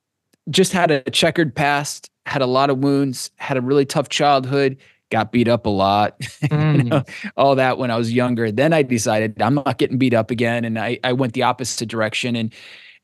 [0.51, 4.77] just had a checkered past, had a lot of wounds, had a really tough childhood,
[5.09, 6.77] got beat up a lot, mm.
[6.83, 7.03] you know,
[7.37, 8.51] all that when I was younger.
[8.51, 10.65] Then I decided I'm not getting beat up again.
[10.65, 12.35] And I, I went the opposite direction.
[12.35, 12.53] And,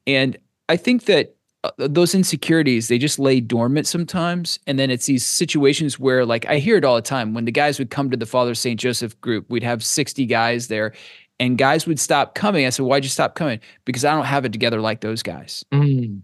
[0.06, 0.38] and
[0.70, 5.26] I think that uh, those insecurities they just lay dormant sometimes and then it's these
[5.26, 8.16] situations where like i hear it all the time when the guys would come to
[8.16, 10.94] the father st joseph group we'd have 60 guys there
[11.40, 14.46] and guys would stop coming i said why'd you stop coming because i don't have
[14.46, 16.22] it together like those guys mm.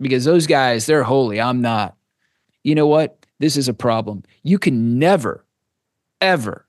[0.00, 1.40] Because those guys they're holy.
[1.40, 1.96] I'm not.
[2.62, 3.26] You know what?
[3.40, 4.22] This is a problem.
[4.42, 5.44] You can never
[6.20, 6.66] ever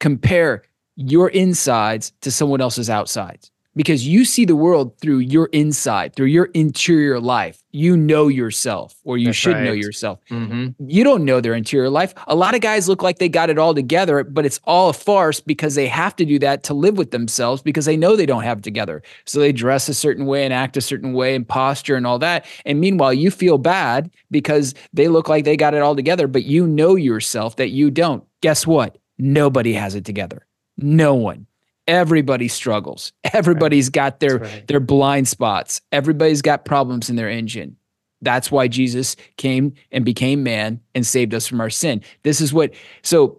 [0.00, 0.62] compare
[0.96, 6.26] your insides to someone else's outsides because you see the world through your inside, through
[6.26, 7.62] your interior life.
[7.70, 9.64] You know yourself, or you That's should right.
[9.64, 10.20] know yourself.
[10.30, 10.88] Mm-hmm.
[10.88, 12.12] You don't know their interior life.
[12.26, 14.92] A lot of guys look like they got it all together, but it's all a
[14.92, 18.26] farce because they have to do that to live with themselves because they know they
[18.26, 19.02] don't have it together.
[19.24, 22.18] So they dress a certain way and act a certain way and posture and all
[22.18, 22.44] that.
[22.66, 26.44] And meanwhile, you feel bad because they look like they got it all together, but
[26.44, 28.24] you know yourself that you don't.
[28.42, 28.98] Guess what?
[29.18, 30.46] Nobody has it together.
[30.76, 31.46] No one
[31.86, 33.12] everybody struggles.
[33.32, 33.92] Everybody's right.
[33.92, 34.66] got their right.
[34.66, 35.80] their blind spots.
[35.90, 37.76] Everybody's got problems in their engine.
[38.20, 42.02] That's why jesus came and became man and saved us from our sin.
[42.22, 43.38] This is what so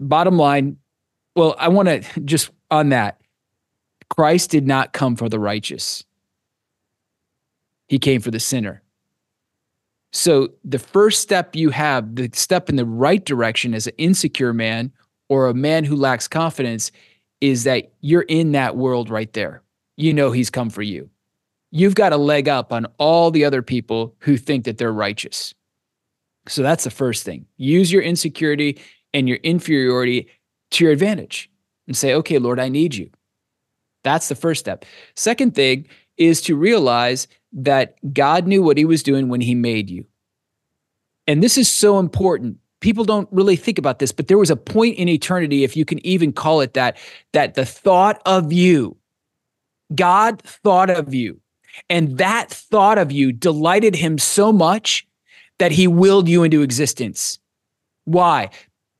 [0.00, 0.76] bottom line
[1.34, 3.20] well i want to just on that
[4.08, 6.04] christ did not come for the righteous.
[7.88, 8.82] He came for the sinner.
[10.12, 14.52] So the first step you have the step in the right direction as an insecure
[14.52, 14.92] man
[15.28, 16.90] or a man who lacks confidence
[17.40, 19.62] is that you're in that world right there.
[19.96, 21.10] You know he's come for you.
[21.70, 25.54] You've got a leg up on all the other people who think that they're righteous.
[26.48, 27.46] So that's the first thing.
[27.56, 28.80] Use your insecurity
[29.12, 30.28] and your inferiority
[30.70, 31.50] to your advantage
[31.86, 33.10] and say, okay, Lord, I need you.
[34.04, 34.84] That's the first step.
[35.16, 35.86] Second thing
[36.16, 40.06] is to realize that God knew what he was doing when he made you.
[41.26, 44.56] And this is so important people don't really think about this, but there was a
[44.56, 46.96] point in eternity, if you can even call it that,
[47.32, 48.96] that the thought of you,
[49.94, 51.40] God thought of you,
[51.88, 55.06] and that thought of you delighted him so much
[55.58, 57.38] that he willed you into existence.
[58.04, 58.50] Why?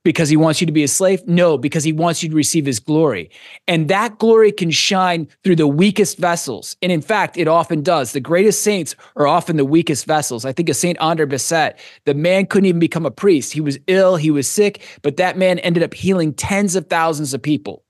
[0.08, 1.20] Because he wants you to be a slave?
[1.28, 3.30] No, because he wants you to receive his glory.
[3.66, 6.78] And that glory can shine through the weakest vessels.
[6.80, 8.12] And in fact, it often does.
[8.12, 10.46] The greatest saints are often the weakest vessels.
[10.46, 10.96] I think of St.
[10.96, 11.78] Andre Bessette.
[12.06, 13.52] The man couldn't even become a priest.
[13.52, 17.34] He was ill, he was sick, but that man ended up healing tens of thousands
[17.34, 17.84] of people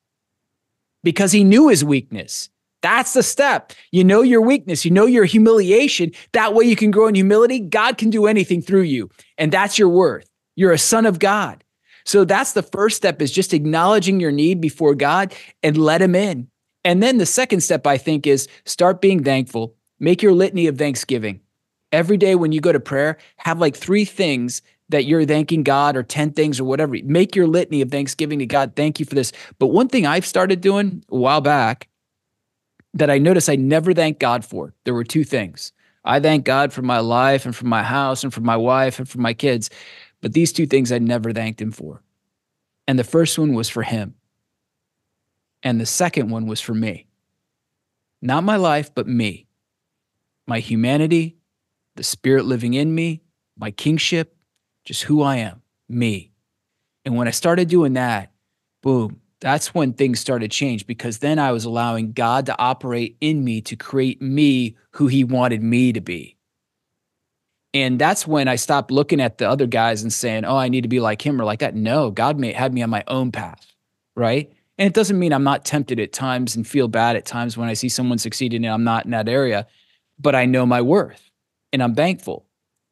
[1.05, 2.51] because he knew his weakness.
[2.83, 3.73] That's the step.
[3.93, 6.11] You know your weakness, you know your humiliation.
[6.33, 7.61] That way you can grow in humility.
[7.61, 9.09] God can do anything through you.
[9.37, 10.29] And that's your worth.
[10.57, 11.63] You're a son of God.
[12.09, 16.15] So that's the first step is just acknowledging your need before God and let him
[16.15, 16.49] in.
[16.83, 19.75] And then the second step I think is start being thankful.
[20.01, 21.41] Make your litany of thanksgiving.
[21.93, 25.99] Every day when you go to prayer, have like three things that you're thanking God
[25.99, 26.97] or 10 things or whatever.
[27.05, 28.73] Make your litany of thanksgiving to God.
[28.75, 29.31] Thank you for this.
[29.59, 31.89] But one thing I've started doing a while back
[32.95, 35.73] that I noticed I never thank God for, there were two things.
[36.07, 39.07] I thank God for my life and for my house and for my wife and
[39.07, 39.69] for my kids.
[40.21, 42.03] But these two things I never thanked him for.
[42.87, 44.15] And the first one was for him.
[45.63, 47.07] And the second one was for me.
[48.23, 49.47] Not my life, but me.
[50.47, 51.37] My humanity,
[51.97, 53.23] the spirit living in me,
[53.57, 54.35] my kingship,
[54.85, 56.33] just who I am, me.
[57.05, 58.33] And when I started doing that,
[58.83, 63.17] boom, that's when things started to change because then I was allowing God to operate
[63.21, 66.38] in me to create me who he wanted me to be.
[67.75, 70.83] And that's when I stopped looking at the other guys and saying, oh, I need
[70.83, 71.75] to be like him or like that.
[71.75, 73.67] No, God may, had me on my own path.
[74.17, 74.51] Right.
[74.79, 77.69] And it doesn't mean I'm not tempted at times and feel bad at times when
[77.69, 79.67] I see someone succeeding and I'm not in that area,
[80.19, 81.31] but I know my worth
[81.73, 82.48] and I'm thankful.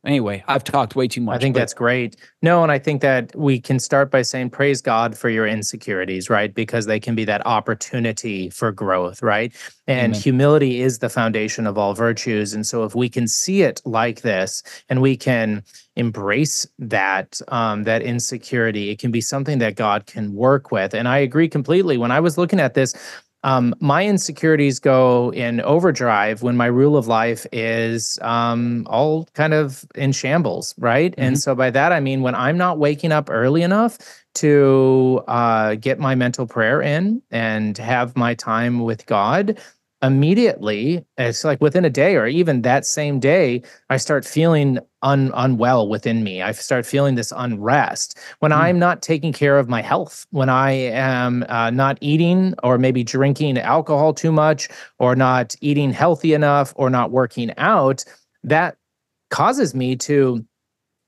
[0.06, 1.34] Anyway, I've talked way too much.
[1.34, 2.16] I think but- that's great.
[2.40, 6.30] No, and I think that we can start by saying praise God for your insecurities,
[6.30, 6.54] right?
[6.54, 9.52] Because they can be that opportunity for growth, right?
[9.88, 10.20] And Amen.
[10.20, 12.54] humility is the foundation of all virtues.
[12.54, 15.64] And so if we can see it like this and we can
[15.96, 20.94] embrace that um, that insecurity, it can be something that God can work with.
[20.94, 21.98] And I agree completely.
[21.98, 22.94] When I was looking at this,
[23.46, 29.54] um, my insecurities go in overdrive when my rule of life is um, all kind
[29.54, 31.14] of in shambles, right?
[31.16, 33.98] And so by that I mean when I'm not waking up early enough
[34.34, 39.60] to uh, get my mental prayer in and have my time with God.
[40.02, 44.80] Immediately, it's like within a day or even that same day, I start feeling
[45.12, 46.42] un- unwell within me.
[46.42, 48.60] I start feeling this unrest when Mm.
[48.64, 53.02] I'm not taking care of my health, when I am uh, not eating or maybe
[53.04, 58.04] drinking alcohol too much, or not eating healthy enough, or not working out,
[58.44, 58.76] that
[59.30, 60.44] causes me to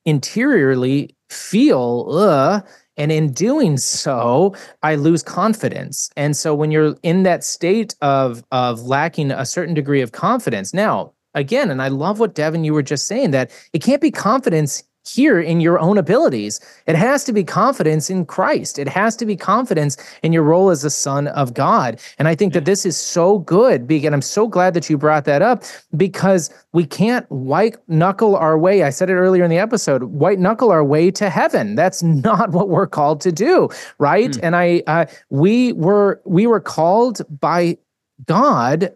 [0.05, 2.61] interiorly feel uh
[2.97, 8.43] and in doing so i lose confidence and so when you're in that state of
[8.51, 12.75] of lacking a certain degree of confidence now again and i love what devin you
[12.75, 16.61] were just saying that it can't be confidence here in your own abilities.
[16.87, 18.79] It has to be confidence in Christ.
[18.79, 22.01] It has to be confidence in your role as a son of God.
[22.19, 23.91] And I think that this is so good.
[23.91, 25.65] And I'm so glad that you brought that up
[25.97, 28.83] because we can't white knuckle our way.
[28.83, 31.75] I said it earlier in the episode white knuckle our way to heaven.
[31.75, 33.69] That's not what we're called to do.
[33.99, 34.39] Right.
[34.43, 37.79] And I, uh, we were, we were called by
[38.27, 38.93] God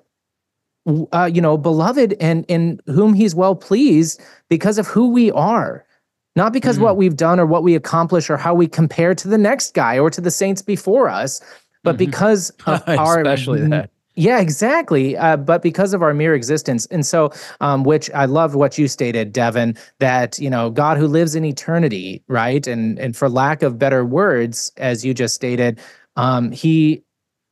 [1.12, 5.84] uh, you know, beloved and in whom he's well pleased because of who we are.
[6.34, 6.82] Not because Mm.
[6.82, 9.98] what we've done or what we accomplish or how we compare to the next guy
[9.98, 11.40] or to the saints before us,
[11.84, 11.98] but Mhm.
[11.98, 13.90] because of our especially that.
[14.14, 15.16] yeah, exactly.
[15.16, 17.30] Uh, but because of our mere existence, and so,
[17.60, 21.44] um, which I love what you stated, Devin, that you know God who lives in
[21.44, 22.66] eternity, right?
[22.66, 25.78] And and for lack of better words, as you just stated,
[26.16, 27.02] um, he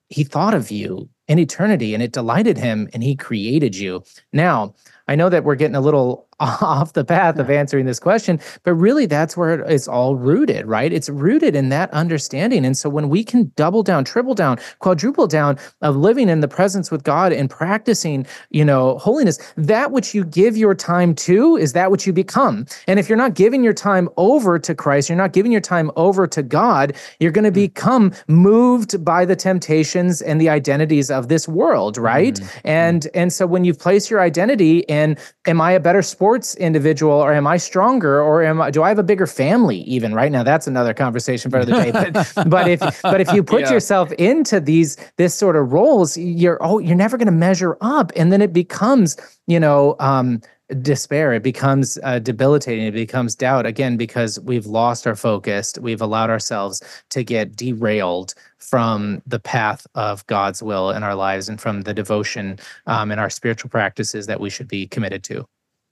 [0.08, 4.02] he thought of you in eternity, and it delighted him, and he created you.
[4.32, 4.74] Now,
[5.06, 6.26] I know that we're getting a little
[6.60, 10.92] off the path of answering this question, but really that's where it's all rooted, right?
[10.92, 12.64] It's rooted in that understanding.
[12.64, 16.48] And so when we can double down, triple down, quadruple down of living in the
[16.48, 21.56] presence with God and practicing, you know, holiness, that which you give your time to
[21.56, 22.64] is that which you become.
[22.86, 25.90] And if you're not giving your time over to Christ, you're not giving your time
[25.96, 27.66] over to God, you're going to mm.
[27.66, 32.34] become moved by the temptations and the identities of this world, right?
[32.34, 32.60] Mm.
[32.64, 33.10] And mm.
[33.14, 37.32] and so when you place your identity in am I a better sports individual or
[37.32, 40.14] am I stronger or am I do I have a bigger family even?
[40.14, 41.90] Right now that's another conversation for another day.
[41.90, 43.72] But but if but if you put Yeah.
[43.72, 48.12] yourself into these this sort of roles you're oh you're never going to measure up.
[48.14, 49.16] And then it becomes
[49.48, 50.40] you know um
[50.82, 51.32] despair.
[51.32, 52.84] It becomes uh, debilitating.
[52.86, 53.66] It becomes doubt.
[53.66, 55.74] Again because we've lost our focus.
[55.80, 61.48] We've allowed ourselves to get derailed from the path of God's will in our lives
[61.48, 65.44] and from the devotion um, and our spiritual practices that we should be committed to.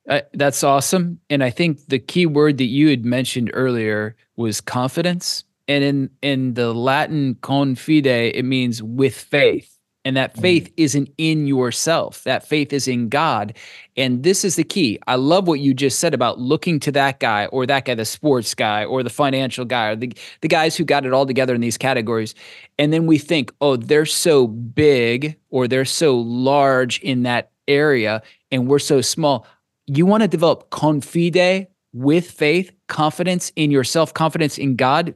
[0.09, 1.21] Uh, that's awesome.
[1.29, 5.45] And I think the key word that you had mentioned earlier was confidence.
[5.69, 9.75] And in in the Latin confide, it means with faith.
[10.05, 12.25] And that faith isn't in yourself.
[12.25, 13.55] That faith is in God.
[13.95, 14.99] And this is the key.
[15.07, 18.07] I love what you just said about looking to that guy or that guy, the
[18.07, 21.55] sports guy or the financial guy or the, the guys who got it all together
[21.55, 22.35] in these categories.
[22.79, 28.23] And then we think, oh, they're so big or they're so large in that area
[28.51, 29.47] and we're so small
[29.89, 35.15] you want to develop confide with faith, confidence in yourself, confidence in God.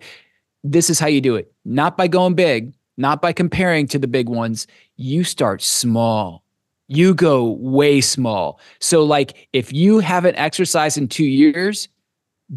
[0.65, 1.53] This is how you do it.
[1.65, 4.67] Not by going big, not by comparing to the big ones.
[4.97, 6.43] You start small.
[6.89, 8.61] You go way small.
[8.81, 11.89] So, like, if you haven't exercised in two years,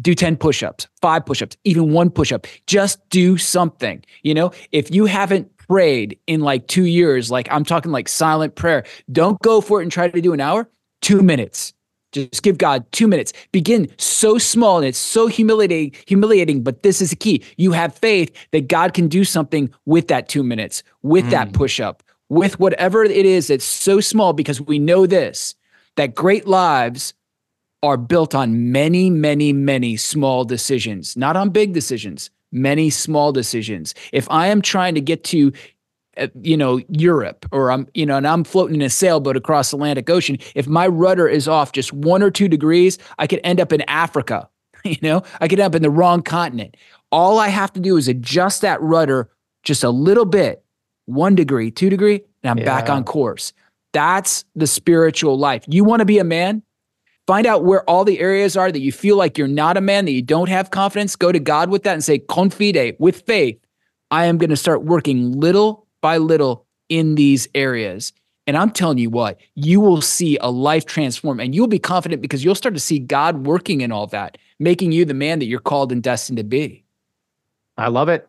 [0.00, 2.46] do 10 push ups, five push ups, even one push up.
[2.66, 4.04] Just do something.
[4.22, 8.56] You know, if you haven't prayed in like two years, like I'm talking like silent
[8.56, 10.68] prayer, don't go for it and try to do an hour,
[11.00, 11.72] two minutes.
[12.12, 13.32] Just give God two minutes.
[13.52, 17.42] Begin so small and it's so humiliating, humiliating, but this is the key.
[17.56, 21.52] You have faith that God can do something with that two minutes, with that mm.
[21.52, 25.54] push up, with whatever it is that's so small, because we know this
[25.96, 27.14] that great lives
[27.82, 33.94] are built on many, many, many small decisions, not on big decisions, many small decisions.
[34.12, 35.52] If I am trying to get to
[36.40, 39.76] you know Europe or I'm you know and I'm floating in a sailboat across the
[39.76, 40.38] Atlantic Ocean.
[40.54, 43.82] If my rudder is off just 1 or 2 degrees I could end up in
[43.82, 44.48] Africa
[44.84, 45.22] you know?
[45.40, 46.76] I could end up in the wrong continent.
[47.12, 49.30] All I have to do is adjust that rudder
[49.62, 50.64] just a little bit
[51.06, 53.52] 1 degree 2 degree and I'm back on course.
[53.92, 55.64] That's the spiritual life.
[55.68, 56.62] You want to be a man?
[57.26, 60.04] Find out where all the areas are that you feel like you're not a man,
[60.04, 61.16] that you don't have confidence.
[61.16, 63.58] Go to God with that and say, confide, with faith,
[64.12, 68.12] I am going to start working little by little in these areas.
[68.46, 72.22] And I'm telling you what, you will see a life transform and you'll be confident
[72.22, 75.46] because you'll start to see God working in all that, making you the man that
[75.46, 76.84] you're called and destined to be.
[77.76, 78.28] I love it.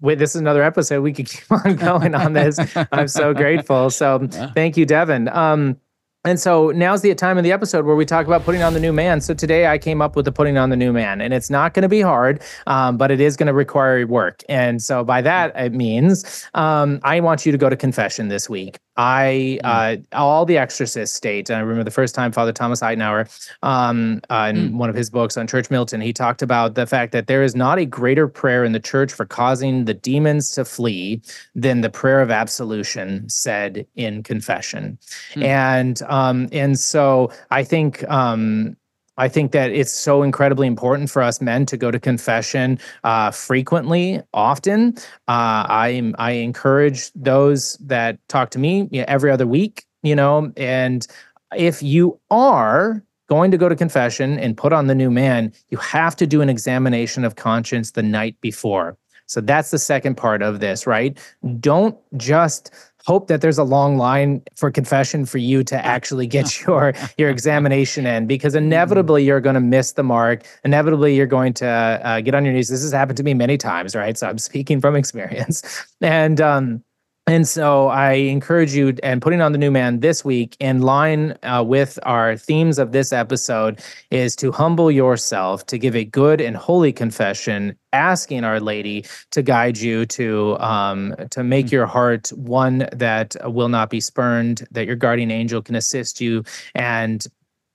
[0.00, 1.02] Wait, this is another episode.
[1.02, 2.58] We could keep on going on this.
[2.90, 3.90] I'm so grateful.
[3.90, 5.28] So thank you, Devin.
[5.28, 5.76] Um,
[6.24, 8.80] and so now's the time of the episode where we talk about putting on the
[8.80, 9.22] new man.
[9.22, 11.72] So today I came up with the putting on the new man, and it's not
[11.72, 14.42] going to be hard, um, but it is going to require work.
[14.48, 18.50] And so by that it means um, I want you to go to confession this
[18.50, 18.78] week.
[18.96, 20.02] I mm.
[20.12, 21.48] uh, all the exorcists state.
[21.48, 23.28] And I remember the first time Father Thomas Euteneuer,
[23.62, 24.74] um, uh, in mm.
[24.74, 27.54] one of his books on Church Militant, he talked about the fact that there is
[27.54, 31.22] not a greater prayer in the church for causing the demons to flee
[31.54, 34.98] than the prayer of absolution said in confession.
[35.34, 35.44] Mm.
[35.44, 38.76] And um, and so I think um,
[39.20, 43.30] I think that it's so incredibly important for us men to go to confession uh,
[43.30, 44.94] frequently, often.
[45.28, 49.84] Uh, I I encourage those that talk to me you know, every other week.
[50.02, 51.06] You know, and
[51.54, 55.76] if you are going to go to confession and put on the new man, you
[55.76, 58.96] have to do an examination of conscience the night before.
[59.26, 61.16] So that's the second part of this, right?
[61.60, 62.72] Don't just
[63.06, 67.30] hope that there's a long line for confession for you to actually get your your
[67.30, 68.64] examination in because mm-hmm.
[68.66, 70.44] inevitably you're going to miss the mark.
[70.64, 72.68] Inevitably you're going to uh, get on your knees.
[72.68, 74.16] This has happened to me many times right?
[74.16, 75.62] So i'm speaking from experience.
[76.02, 76.82] And um
[77.26, 81.36] and so I encourage you and putting on the new man this week in line
[81.44, 86.40] uh, with our themes of this episode is to humble yourself, to give a good
[86.40, 91.74] and holy confession, asking Our Lady to guide you to um, to make mm-hmm.
[91.76, 96.42] your heart one that will not be spurned, that your guardian angel can assist you,
[96.74, 97.24] and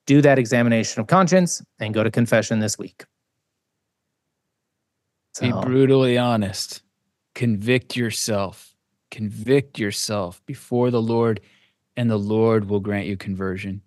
[0.05, 3.05] do that examination of conscience and go to confession this week.
[5.33, 5.45] So.
[5.45, 6.81] Be brutally honest.
[7.35, 8.74] Convict yourself
[9.11, 11.41] convict yourself before the Lord,
[11.97, 13.81] and the Lord will grant you conversion.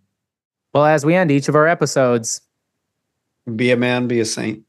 [0.73, 2.41] Well, as we end each of our episodes,
[3.57, 4.65] be a man, be a saint.